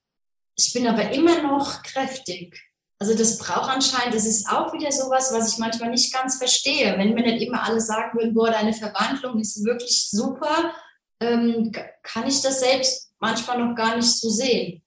[0.55, 2.59] ich bin aber immer noch kräftig.
[3.01, 6.97] Also das braucht anscheinend, das ist auch wieder sowas, was ich manchmal nicht ganz verstehe.
[6.97, 10.73] Wenn mir nicht immer alle sagen würden, boah, deine Verwandlung ist wirklich super,
[11.19, 11.71] ähm,
[12.03, 14.81] kann ich das selbst manchmal noch gar nicht so sehen.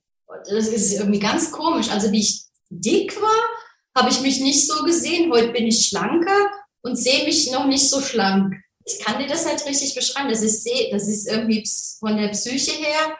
[0.48, 1.90] Das ist irgendwie ganz komisch.
[1.90, 5.30] Also wie ich dick war, habe ich mich nicht so gesehen.
[5.30, 6.50] Heute bin ich schlanker
[6.82, 8.54] und sehe mich noch nicht so schlank.
[8.84, 10.28] Ich kann dir das halt richtig beschreiben.
[10.28, 11.64] Das ist, das ist irgendwie
[12.00, 13.16] von der Psyche her,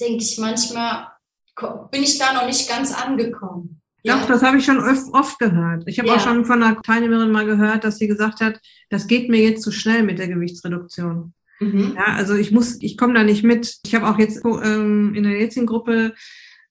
[0.00, 1.08] denke ich manchmal,
[1.90, 3.80] bin ich da noch nicht ganz angekommen.
[4.04, 4.26] Doch, ja.
[4.26, 4.78] das habe ich schon
[5.12, 5.84] oft, gehört.
[5.86, 6.16] Ich habe ja.
[6.16, 9.62] auch schon von einer Teilnehmerin mal gehört, dass sie gesagt hat, das geht mir jetzt
[9.62, 11.34] zu schnell mit der Gewichtsreduktion.
[11.60, 11.94] Mhm.
[11.96, 13.76] Ja, also ich muss, ich komme da nicht mit.
[13.84, 16.14] Ich habe auch jetzt ähm, in der jetzigen Gruppe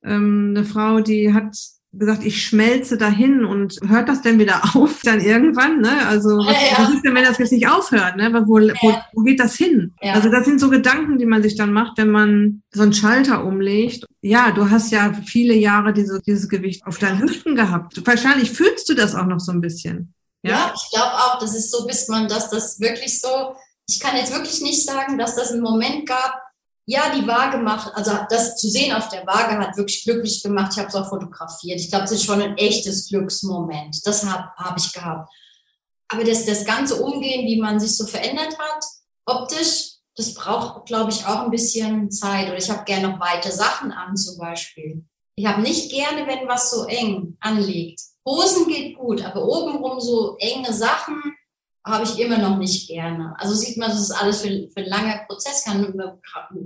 [0.03, 1.55] ähm, eine Frau, die hat
[1.97, 5.81] gesagt, ich schmelze dahin und hört das denn wieder auf dann irgendwann?
[5.81, 6.05] Ne?
[6.07, 6.77] Also was, ja, ja.
[6.79, 8.17] was ist denn, wenn das jetzt nicht aufhört?
[8.17, 8.31] Ne?
[8.45, 8.73] Wo, ja.
[8.81, 9.93] wo, wo geht das hin?
[10.01, 13.45] Also das sind so Gedanken, die man sich dann macht, wenn man so einen Schalter
[13.45, 14.05] umlegt.
[14.21, 18.05] Ja, du hast ja viele Jahre diese, dieses Gewicht auf deinen Hüften gehabt.
[18.05, 20.13] Wahrscheinlich fühlst du das auch noch so ein bisschen.
[20.43, 23.55] Ja, ich glaube auch, das ist so, bis man das, das wirklich so
[23.87, 26.41] ich kann jetzt wirklich nicht sagen, dass das einen Moment gab,
[26.87, 30.73] ja, die Waage macht, also das zu sehen auf der Waage hat wirklich glücklich gemacht.
[30.73, 31.79] Ich habe es auch fotografiert.
[31.79, 34.05] Ich glaube, das ist schon ein echtes Glücksmoment.
[34.05, 35.29] Das habe hab ich gehabt.
[36.09, 38.85] Aber das, das ganze Umgehen, wie man sich so verändert hat,
[39.25, 42.47] optisch, das braucht, glaube ich, auch ein bisschen Zeit.
[42.47, 45.03] Oder ich habe gerne noch weite Sachen an, zum Beispiel.
[45.35, 47.99] Ich habe nicht gerne, wenn was so eng anliegt.
[48.27, 51.21] Hosen geht gut, aber obenrum so enge Sachen,
[51.85, 53.35] habe ich immer noch nicht gerne.
[53.37, 55.95] Also sieht man, das ist alles für, für ein langer Prozess, kann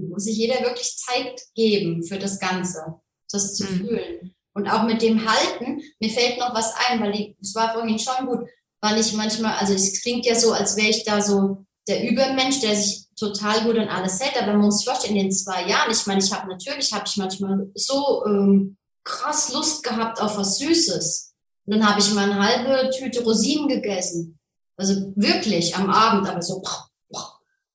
[0.10, 2.96] muss sich jeder wirklich Zeit geben für das Ganze,
[3.32, 3.78] das zu mhm.
[3.78, 4.36] fühlen.
[4.54, 8.28] Und auch mit dem Halten, mir fällt noch was ein, weil es war vorhin schon
[8.28, 8.48] gut,
[8.82, 12.62] weil ich manchmal, also es klingt ja so, als wäre ich da so der Übermensch,
[12.62, 15.68] der sich total gut an alles hält, aber man muss sich vorstellen, in den zwei
[15.68, 20.38] Jahren, ich meine, ich habe natürlich, habe ich manchmal so ähm, krass Lust gehabt auf
[20.38, 21.34] was Süßes.
[21.66, 24.39] Und dann habe ich mal eine halbe Tüte Rosinen gegessen.
[24.80, 26.64] Also wirklich am Abend, aber so,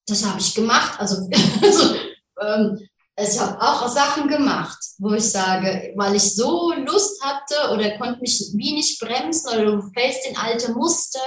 [0.06, 0.98] das habe ich gemacht.
[0.98, 1.28] Also,
[1.62, 1.94] also
[2.40, 7.96] ähm, ich habe auch Sachen gemacht, wo ich sage, weil ich so Lust hatte oder
[7.98, 11.20] konnte mich wie nicht bremsen oder du fällst in alte Muster.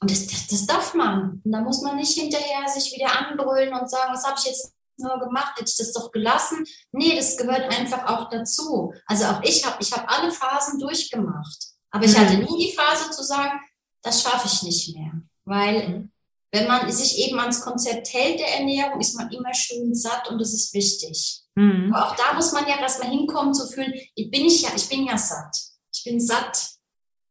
[0.00, 1.40] Und das, das, das darf man.
[1.44, 4.72] Und da muss man nicht hinterher sich wieder anbrüllen und sagen, was habe ich jetzt
[4.98, 5.52] nur gemacht?
[5.56, 6.64] Hätte ich das doch gelassen?
[6.90, 8.92] Nee, das gehört einfach auch dazu.
[9.06, 11.72] Also auch ich habe ich hab alle Phasen durchgemacht.
[11.90, 12.44] Aber ich hatte mhm.
[12.44, 13.58] nie die Phase zu sagen,
[14.02, 15.12] das schaffe ich nicht mehr.
[15.44, 16.12] Weil mhm.
[16.52, 20.38] wenn man sich eben ans Konzept hält der Ernährung, ist man immer schön satt und
[20.40, 21.40] das ist wichtig.
[21.54, 21.92] Mhm.
[21.92, 24.88] Aber auch da muss man ja erstmal hinkommen zu fühlen, ich bin, ich, ja, ich
[24.88, 25.56] bin ja satt.
[25.94, 26.70] Ich bin satt.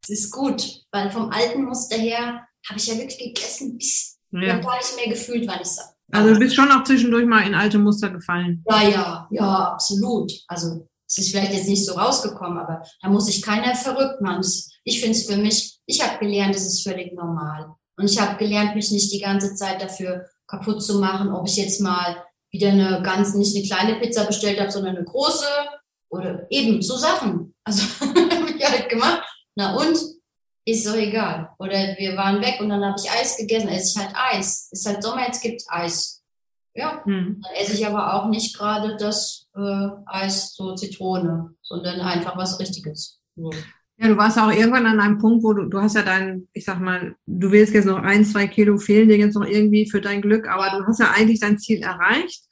[0.03, 4.41] es ist gut, weil vom alten Muster her habe ich ja wirklich gegessen, bis ja.
[4.41, 5.89] ich habe gar nicht mehr gefühlt, wann ich sage.
[6.11, 8.63] Also du bist schon auch zwischendurch mal in alte Muster gefallen.
[8.69, 10.31] Ja, ja, ja, absolut.
[10.47, 14.45] Also es ist vielleicht jetzt nicht so rausgekommen, aber da muss sich keiner verrückt machen.
[14.85, 17.75] Ich finde es für mich, ich habe gelernt, es ist völlig normal.
[17.97, 21.57] Und ich habe gelernt, mich nicht die ganze Zeit dafür kaputt zu machen, ob ich
[21.57, 25.45] jetzt mal wieder eine ganz, nicht eine kleine Pizza bestellt habe, sondern eine große
[26.09, 27.53] oder eben so Sachen.
[27.65, 29.21] Also habe ich halt gemacht.
[29.55, 29.97] Na und?
[30.63, 31.49] Ist doch egal.
[31.59, 34.69] Oder wir waren weg und dann habe ich Eis gegessen, esse ich halt Eis.
[34.71, 36.20] Ist halt Sommer, jetzt gibt's Eis.
[36.73, 37.41] Ja, hm.
[37.41, 42.59] dann esse ich aber auch nicht gerade das äh, Eis so Zitrone, sondern einfach was
[42.59, 43.19] Richtiges.
[43.35, 43.51] So.
[43.97, 46.65] Ja, du warst auch irgendwann an einem Punkt, wo du, du hast ja dein, ich
[46.65, 50.01] sag mal, du willst jetzt noch ein, zwei Kilo fehlen dir jetzt noch irgendwie für
[50.01, 52.43] dein Glück, aber du hast ja eigentlich dein Ziel erreicht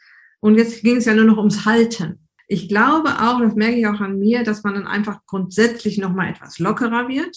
[0.42, 2.28] und jetzt ging es ja nur noch ums Halten.
[2.48, 6.30] Ich glaube auch, das merke ich auch an mir, dass man dann einfach grundsätzlich nochmal
[6.30, 7.36] etwas lockerer wird,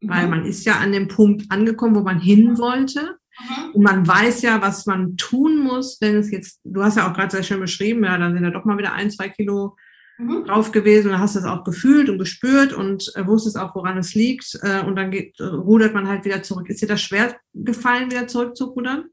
[0.00, 0.08] mhm.
[0.08, 3.18] weil man ist ja an dem Punkt angekommen, wo man hin wollte.
[3.38, 3.74] Mhm.
[3.74, 7.14] Und man weiß ja, was man tun muss, wenn es jetzt, du hast ja auch
[7.14, 9.76] gerade sehr schön beschrieben, ja, dann sind da doch mal wieder ein, zwei Kilo
[10.18, 10.44] mhm.
[10.44, 14.14] drauf gewesen und hast das auch gefühlt und gespürt und äh, wusstest auch, woran es
[14.14, 14.58] liegt.
[14.62, 16.68] Äh, und dann geht, äh, rudert man halt wieder zurück.
[16.68, 19.06] Ist dir das schwer gefallen, wieder zurück zu rudern?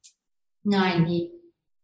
[0.63, 1.32] Nein, nie.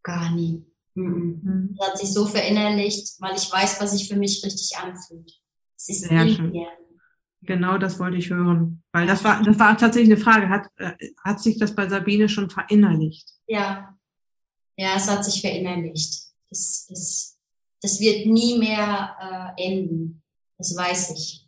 [0.03, 0.63] Gar nie.
[0.93, 1.75] Mhm.
[1.77, 5.31] Das hat sich so verinnerlicht, weil ich weiß, was sich für mich richtig anfühlt.
[5.75, 6.51] Es ist Sehr schön.
[6.51, 6.69] Mehr.
[7.41, 8.83] Genau das wollte ich hören.
[8.97, 10.49] Weil das war, das war tatsächlich eine Frage.
[10.49, 10.93] Hat, äh,
[11.23, 13.29] hat sich das bei Sabine schon verinnerlicht?
[13.45, 13.95] Ja.
[14.75, 16.23] Ja, es hat sich verinnerlicht.
[16.49, 17.37] Das, das,
[17.79, 20.23] das wird nie mehr äh, enden.
[20.57, 21.45] Das weiß ich.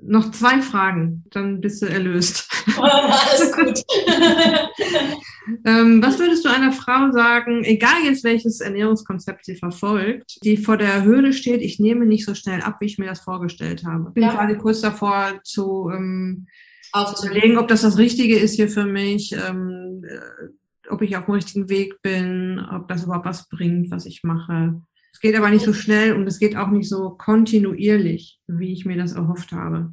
[0.00, 2.48] Noch zwei Fragen, dann bist du erlöst.
[2.78, 3.82] Oh, alles gut.
[5.66, 10.76] ähm, was würdest du einer Frau sagen, egal jetzt welches Ernährungskonzept sie verfolgt, die vor
[10.76, 14.04] der Hürde steht, ich nehme nicht so schnell ab, wie ich mir das vorgestellt habe?
[14.10, 14.32] Ich bin ja.
[14.32, 16.46] quasi kurz davor zu ähm,
[16.94, 21.34] überlegen, ob das das Richtige ist hier für mich, ähm, äh, ob ich auf dem
[21.34, 24.80] richtigen Weg bin, ob das überhaupt was bringt, was ich mache.
[25.12, 28.84] Es geht aber nicht so schnell und es geht auch nicht so kontinuierlich, wie ich
[28.84, 29.92] mir das erhofft habe.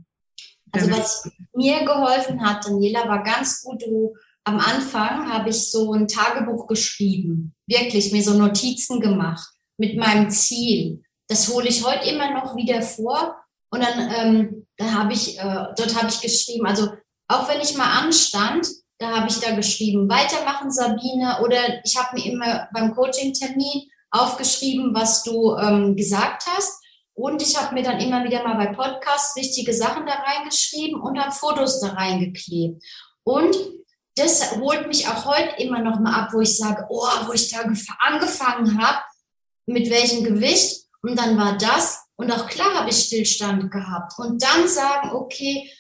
[0.72, 5.94] Also was mir geholfen hat, Daniela, war ganz gut, du am Anfang habe ich so
[5.94, 9.48] ein Tagebuch geschrieben, wirklich mir so Notizen gemacht
[9.78, 11.04] mit meinem Ziel.
[11.28, 13.36] Das hole ich heute immer noch wieder vor
[13.70, 15.44] und dann, ähm, dann habe ich, äh,
[15.78, 16.90] dort habe ich geschrieben, also
[17.28, 18.68] auch wenn ich mal anstand,
[18.98, 24.96] da habe ich da geschrieben, weitermachen Sabine oder ich habe mir immer beim Coaching-Termin aufgeschrieben,
[24.96, 26.82] was du ähm, gesagt hast.
[27.14, 31.20] Und ich habe mir dann immer wieder mal bei Podcasts wichtige Sachen da reingeschrieben und
[31.20, 32.82] habe Fotos da reingeklebt.
[33.24, 33.56] Und
[34.16, 37.52] das holt mich auch heute immer noch mal ab, wo ich sage, oh, wo ich
[37.52, 37.60] da
[38.00, 39.00] angefangen habe,
[39.66, 40.86] mit welchem Gewicht.
[41.02, 42.06] Und dann war das.
[42.20, 44.20] Und auch klar habe ich Stillstand gehabt.
[44.20, 45.72] Und dann sagen, okay,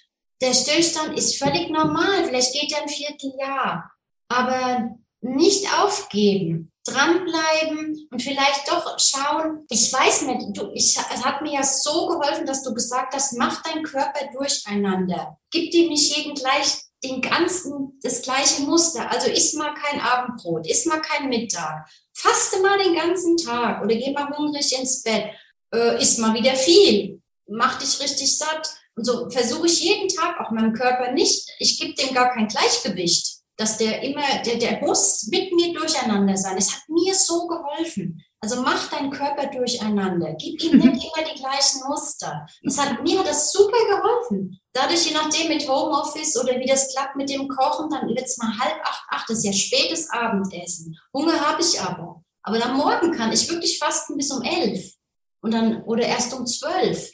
[0.41, 2.23] der Stillstand ist völlig normal.
[2.23, 3.91] Vielleicht geht er ein Vierteljahr.
[4.29, 9.65] Aber nicht aufgeben dranbleiben und vielleicht doch schauen.
[9.69, 13.37] Ich weiß nicht, du, ich, es hat mir ja so geholfen, dass du gesagt hast,
[13.37, 15.37] mach dein Körper durcheinander.
[15.51, 19.11] Gib dem nicht jeden gleich den ganzen, das gleiche Muster.
[19.11, 21.87] Also isst mal kein Abendbrot, isst mal kein Mittag.
[22.13, 25.25] Faste mal den ganzen Tag oder geh mal hungrig ins Bett.
[25.73, 27.21] Äh, isst mal wieder viel.
[27.47, 28.69] Mach dich richtig satt.
[28.95, 32.47] Und so versuche ich jeden Tag auch meinem Körper nicht, ich gebe dem gar kein
[32.47, 36.57] Gleichgewicht dass der immer, der, der muss mit mir durcheinander sein.
[36.57, 38.23] Es hat mir so geholfen.
[38.39, 40.33] Also mach deinen Körper durcheinander.
[40.39, 42.47] Gib ihm nicht immer die gleichen Muster.
[42.63, 44.57] Das hat, mir hat das super geholfen.
[44.71, 48.37] Dadurch, je nachdem mit Homeoffice oder wie das klappt mit dem Kochen, dann wird es
[48.37, 50.97] mal halb acht, acht, das ist ja spätes Abendessen.
[51.13, 52.23] Hunger habe ich aber.
[52.43, 54.93] Aber dann morgen kann ich wirklich fasten bis um elf.
[55.41, 57.11] Und dann, oder erst um zwölf.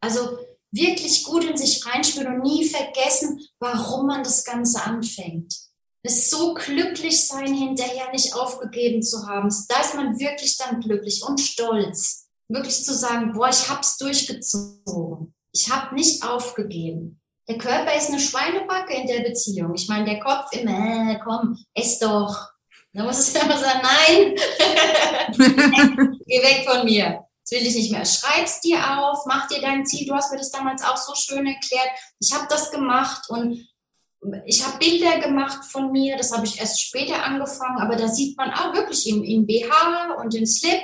[0.00, 0.38] Also
[0.70, 5.66] wirklich gut in sich reinspüren und nie vergessen, warum man das Ganze anfängt
[6.06, 9.52] das so glücklich sein, hinterher nicht aufgegeben zu haben.
[9.68, 12.28] Da ist man wirklich dann glücklich und stolz.
[12.48, 15.34] Wirklich zu sagen, boah, ich hab's durchgezogen.
[15.52, 17.20] Ich habe nicht aufgegeben.
[17.48, 19.74] Der Körper ist eine Schweinebacke in der Beziehung.
[19.74, 22.50] Ich meine, der Kopf immer, äh, komm, ess doch.
[22.92, 24.34] Da muss es immer sagen, nein,
[26.26, 27.25] geh weg von mir.
[27.48, 28.04] Das will ich nicht mehr.
[28.04, 30.06] Schreib's dir auf, mach dir dein Ziel.
[30.06, 31.90] Du hast mir das damals auch so schön erklärt.
[32.18, 33.68] Ich habe das gemacht und
[34.44, 38.36] ich habe Bilder gemacht von mir, das habe ich erst später angefangen, aber da sieht
[38.36, 40.80] man auch wirklich im, im BH und den Slip,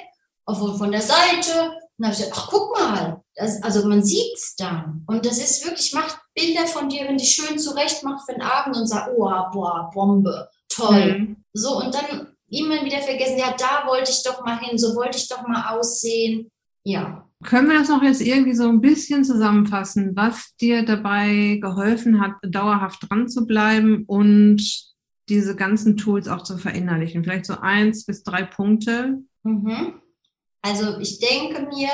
[0.46, 1.72] obwohl von der Seite.
[1.98, 5.04] Und habe ich gesagt, ach guck mal, das, also man sieht es dann.
[5.06, 8.42] Und das ist wirklich, macht Bilder von dir, wenn die schön zurecht macht für den
[8.42, 11.18] Abend und sagt, oh, boah, Bombe, toll.
[11.18, 11.44] Mhm.
[11.52, 15.18] So, und dann immer wieder vergessen, ja, da wollte ich doch mal hin, so wollte
[15.18, 16.50] ich doch mal aussehen.
[16.84, 17.28] Ja.
[17.44, 22.34] Können wir das noch jetzt irgendwie so ein bisschen zusammenfassen, was dir dabei geholfen hat,
[22.42, 24.62] dauerhaft dran zu bleiben und
[25.28, 27.24] diese ganzen Tools auch zu verinnerlichen?
[27.24, 29.22] Vielleicht so eins bis drei Punkte.
[29.42, 30.00] Mhm.
[30.60, 31.88] Also ich denke mir,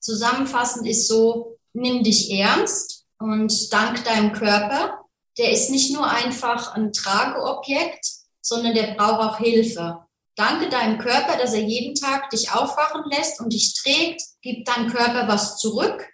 [0.00, 5.04] zusammenfassend ist so, nimm dich ernst und dank deinem Körper.
[5.38, 8.04] Der ist nicht nur einfach ein Trageobjekt,
[8.40, 10.00] sondern der braucht auch Hilfe.
[10.38, 14.22] Danke deinem Körper, dass er jeden Tag dich aufwachen lässt und dich trägt.
[14.40, 16.08] Gib deinem Körper was zurück.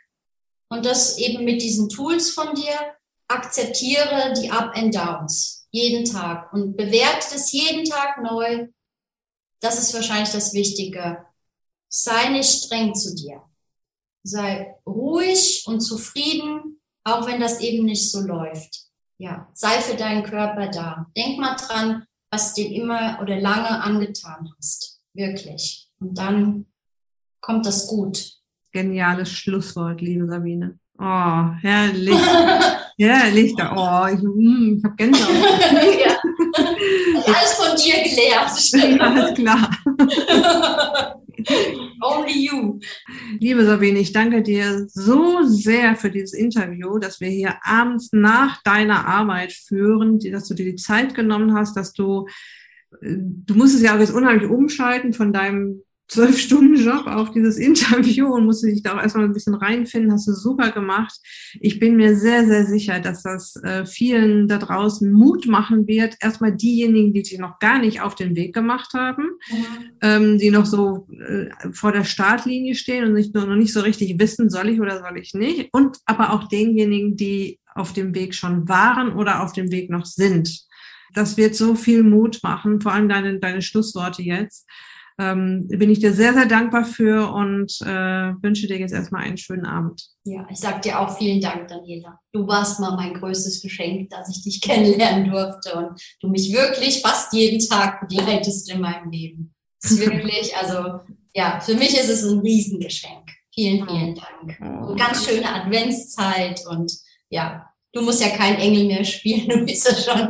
[0.71, 2.75] Und das eben mit diesen Tools von dir.
[3.29, 8.69] Akzeptiere die Up and Downs jeden Tag und bewerte es jeden Tag neu.
[9.61, 11.27] Das ist wahrscheinlich das Wichtige.
[11.89, 13.43] Sei nicht streng zu dir.
[14.23, 18.85] Sei ruhig und zufrieden, auch wenn das eben nicht so läuft.
[19.19, 21.11] Ja, sei für deinen Körper da.
[21.15, 25.01] Denk mal dran, was du immer oder lange angetan hast.
[25.15, 25.89] Wirklich.
[26.01, 26.67] Und dann
[27.41, 28.33] kommt das gut.
[28.73, 30.79] Geniales Schlusswort, liebe Sabine.
[30.99, 32.19] Oh, herrlich.
[32.99, 33.55] herrlich.
[33.59, 35.35] Oh, ich, mm, ich habe Gänsehaut.
[36.07, 36.19] ja.
[37.25, 39.01] Alles von dir gelernt.
[39.01, 41.21] Alles klar.
[42.01, 42.81] Only you.
[43.39, 48.63] Liebe Sabine, ich danke dir so sehr für dieses Interview, dass wir hier abends nach
[48.63, 52.27] deiner Arbeit führen, dass du dir die Zeit genommen hast, dass du,
[53.01, 57.31] äh, du musst es ja auch jetzt unheimlich umschalten von deinem zwölf Stunden Job auf
[57.31, 61.15] dieses Interview und musste dich da auch erstmal ein bisschen reinfinden, hast du super gemacht.
[61.61, 66.17] Ich bin mir sehr, sehr sicher, dass das äh, vielen da draußen Mut machen wird.
[66.21, 69.67] Erstmal diejenigen, die sich noch gar nicht auf den Weg gemacht haben, mhm.
[70.03, 74.19] ähm, die noch so äh, vor der Startlinie stehen und nicht, noch nicht so richtig
[74.19, 75.71] wissen, soll ich oder soll ich nicht.
[75.73, 80.05] Und aber auch denjenigen, die auf dem Weg schon waren oder auf dem Weg noch
[80.05, 80.65] sind.
[81.13, 84.67] Das wird so viel Mut machen, vor allem deine, deine Schlussworte jetzt
[85.19, 89.37] ähm, bin ich dir sehr, sehr dankbar für und äh, wünsche dir jetzt erstmal einen
[89.37, 90.03] schönen Abend.
[90.25, 92.19] Ja, ich sag dir auch vielen Dank, Daniela.
[92.33, 97.01] Du warst mal mein größtes Geschenk, dass ich dich kennenlernen durfte und du mich wirklich
[97.01, 99.55] fast jeden Tag begleitest in meinem Leben.
[99.81, 101.01] Das ist wirklich, also
[101.35, 103.31] ja, für mich ist es ein Riesengeschenk.
[103.53, 104.89] Vielen, vielen Dank.
[104.89, 106.93] Und ganz schöne Adventszeit und
[107.29, 110.29] ja, du musst ja kein Engel mehr spielen, du bist ja schon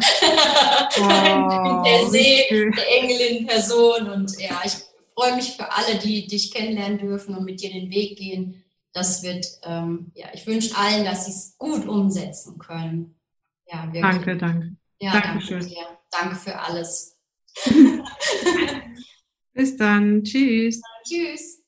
[1.00, 4.08] oh, der See, der Engel in Person.
[4.10, 4.74] Und ja, ich
[5.14, 8.62] freue mich für alle, die dich kennenlernen dürfen und mit dir den Weg gehen.
[8.92, 13.16] Das wird, ähm, ja, ich wünsche allen, dass sie es gut umsetzen können.
[13.66, 14.02] Ja, wirklich.
[14.02, 14.76] Danke, danke.
[15.00, 15.60] Ja, Dankeschön.
[15.60, 15.98] danke dir.
[16.10, 17.16] Danke für alles.
[19.52, 20.22] Bis dann.
[20.22, 20.80] Tschüss.
[21.04, 21.63] Tschüss.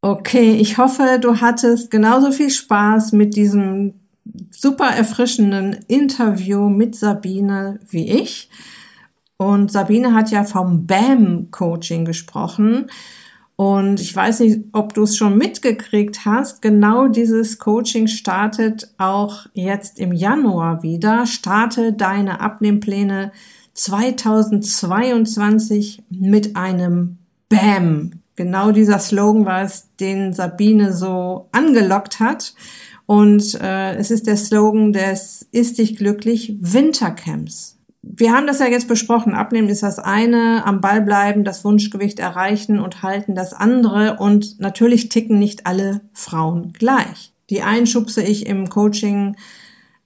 [0.00, 3.94] Okay, ich hoffe, du hattest genauso viel Spaß mit diesem
[4.50, 8.48] super erfrischenden Interview mit Sabine wie ich.
[9.38, 12.86] Und Sabine hat ja vom BAM-Coaching gesprochen.
[13.56, 16.62] Und ich weiß nicht, ob du es schon mitgekriegt hast.
[16.62, 21.26] Genau dieses Coaching startet auch jetzt im Januar wieder.
[21.26, 23.32] Starte deine Abnehmpläne
[23.74, 27.18] 2022 mit einem
[27.48, 32.54] BAM genau dieser Slogan war es, den Sabine so angelockt hat.
[33.04, 37.76] Und äh, es ist der Slogan des Ist dich glücklich Wintercamps.
[38.02, 39.34] Wir haben das ja jetzt besprochen.
[39.34, 44.18] Abnehmen ist das eine, am Ball bleiben, das Wunschgewicht erreichen und halten das andere.
[44.18, 47.34] Und natürlich ticken nicht alle Frauen gleich.
[47.50, 49.36] Die einen schubse ich im Coaching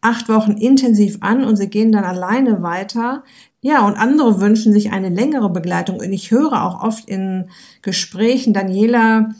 [0.00, 3.24] acht Wochen intensiv an und sie gehen dann alleine weiter.
[3.64, 6.00] Ja, und andere wünschen sich eine längere Begleitung.
[6.00, 7.48] Und ich höre auch oft in
[7.80, 9.30] Gesprächen, Daniela,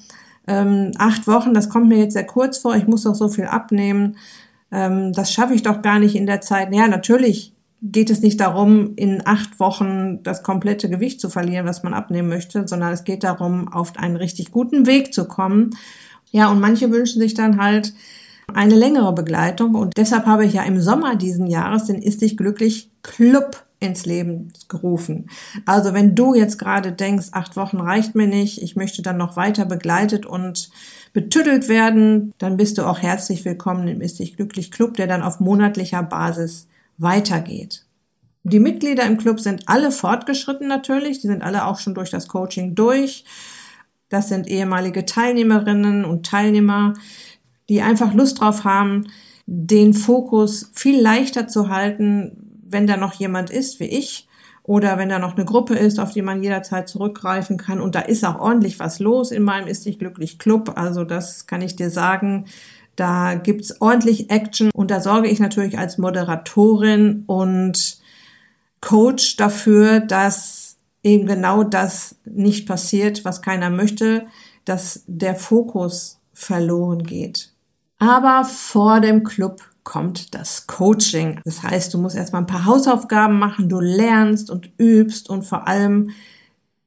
[0.46, 3.46] ähm, acht Wochen, das kommt mir jetzt sehr kurz vor, ich muss doch so viel
[3.46, 4.16] abnehmen.
[4.70, 6.72] Ähm, das schaffe ich doch gar nicht in der Zeit.
[6.72, 7.52] Ja, natürlich
[7.82, 12.28] geht es nicht darum, in acht Wochen das komplette Gewicht zu verlieren, was man abnehmen
[12.28, 15.70] möchte, sondern es geht darum, auf einen richtig guten Weg zu kommen.
[16.30, 17.92] Ja, und manche wünschen sich dann halt
[18.54, 19.74] eine längere Begleitung.
[19.74, 24.06] Und deshalb habe ich ja im Sommer diesen Jahres den Ist dich glücklich Club ins
[24.06, 25.28] Leben gerufen.
[25.66, 29.36] Also wenn du jetzt gerade denkst, acht Wochen reicht mir nicht, ich möchte dann noch
[29.36, 30.70] weiter begleitet und
[31.12, 35.22] betüttelt werden, dann bist du auch herzlich willkommen im Ist dich glücklich Club, der dann
[35.22, 37.84] auf monatlicher Basis weitergeht.
[38.44, 42.28] Die Mitglieder im Club sind alle fortgeschritten natürlich, die sind alle auch schon durch das
[42.28, 43.24] Coaching durch.
[44.08, 46.94] Das sind ehemalige Teilnehmerinnen und Teilnehmer,
[47.68, 49.06] die einfach Lust drauf haben,
[49.46, 52.41] den Fokus viel leichter zu halten,
[52.72, 54.28] wenn da noch jemand ist wie ich
[54.62, 57.80] oder wenn da noch eine Gruppe ist, auf die man jederzeit zurückgreifen kann.
[57.80, 60.72] Und da ist auch ordentlich was los in meinem Ist dich glücklich Club.
[60.76, 62.46] Also das kann ich dir sagen.
[62.94, 67.98] Da gibt's ordentlich Action und da sorge ich natürlich als Moderatorin und
[68.80, 74.26] Coach dafür, dass eben genau das nicht passiert, was keiner möchte.
[74.64, 77.52] dass der Fokus verloren geht.
[77.98, 81.40] Aber vor dem Club kommt das Coaching.
[81.44, 85.66] Das heißt, du musst erstmal ein paar Hausaufgaben machen, du lernst und übst und vor
[85.66, 86.10] allem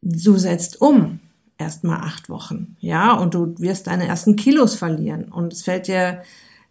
[0.01, 1.19] du setzt um.
[1.57, 6.21] Erstmal acht Wochen, ja, und du wirst deine ersten Kilos verlieren und es fällt dir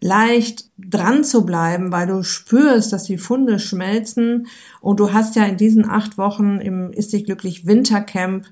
[0.04, 4.46] leicht dran zu bleiben, weil du spürst, dass die Funde schmelzen
[4.82, 8.44] und du hast ja in diesen acht Wochen im Ist dich glücklich Wintercamp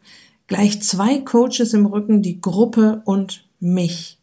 [0.47, 4.19] gleich zwei Coaches im Rücken, die Gruppe und mich.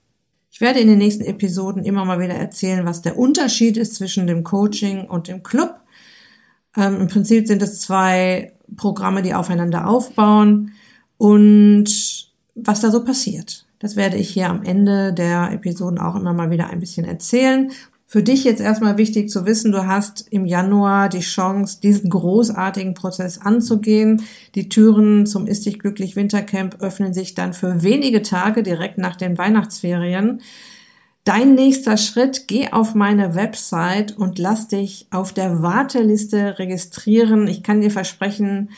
[0.60, 4.28] Ich werde in den nächsten Episoden immer mal wieder erzählen, was der Unterschied ist zwischen
[4.28, 5.80] dem Coaching und dem Club.
[6.76, 10.74] Ähm, Im Prinzip sind es zwei Programme, die aufeinander aufbauen
[11.18, 13.68] und was da so passiert.
[13.80, 17.72] Das werde ich hier am Ende der Episoden auch immer mal wieder ein bisschen erzählen.
[18.12, 22.96] Für dich jetzt erstmal wichtig zu wissen, du hast im Januar die Chance, diesen großartigen
[22.96, 24.24] Prozess anzugehen.
[24.56, 29.16] Die Türen zum Ist dich glücklich Wintercamp öffnen sich dann für wenige Tage direkt nach
[29.16, 30.42] den Weihnachtsferien.
[31.24, 37.48] Dein nächster Schritt, geh auf meine Website und lass dich auf der Warteliste registrieren.
[37.48, 38.72] Ich kann dir versprechen,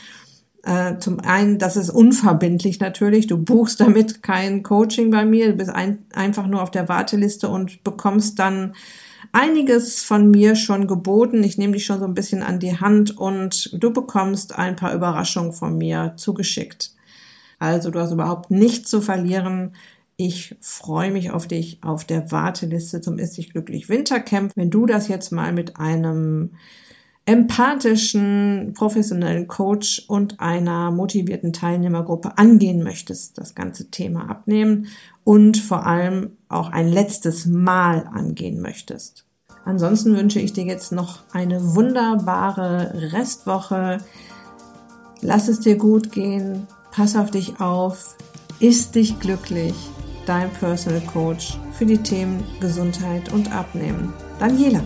[0.62, 3.28] äh, zum einen, das ist unverbindlich natürlich.
[3.28, 5.52] Du buchst damit kein Coaching bei mir.
[5.52, 8.74] Du bist ein, einfach nur auf der Warteliste und bekommst dann
[9.30, 11.44] einiges von mir schon geboten.
[11.44, 14.94] Ich nehme dich schon so ein bisschen an die Hand und du bekommst ein paar
[14.94, 16.92] Überraschungen von mir zugeschickt.
[17.58, 19.76] Also du hast überhaupt nichts zu verlieren.
[20.16, 24.52] Ich freue mich auf dich auf der Warteliste zum Ist dich glücklich Wintercamp.
[24.56, 26.50] Wenn du das jetzt mal mit einem
[27.24, 34.88] empathischen, professionellen Coach und einer motivierten Teilnehmergruppe angehen möchtest, das ganze Thema abnehmen
[35.24, 39.24] und vor allem auch ein letztes Mal angehen möchtest.
[39.64, 43.98] Ansonsten wünsche ich dir jetzt noch eine wunderbare Restwoche.
[45.20, 48.16] Lass es dir gut gehen, pass auf dich auf,
[48.58, 49.74] ist dich glücklich,
[50.26, 54.12] dein Personal Coach für die Themen Gesundheit und Abnehmen.
[54.40, 54.82] Daniela.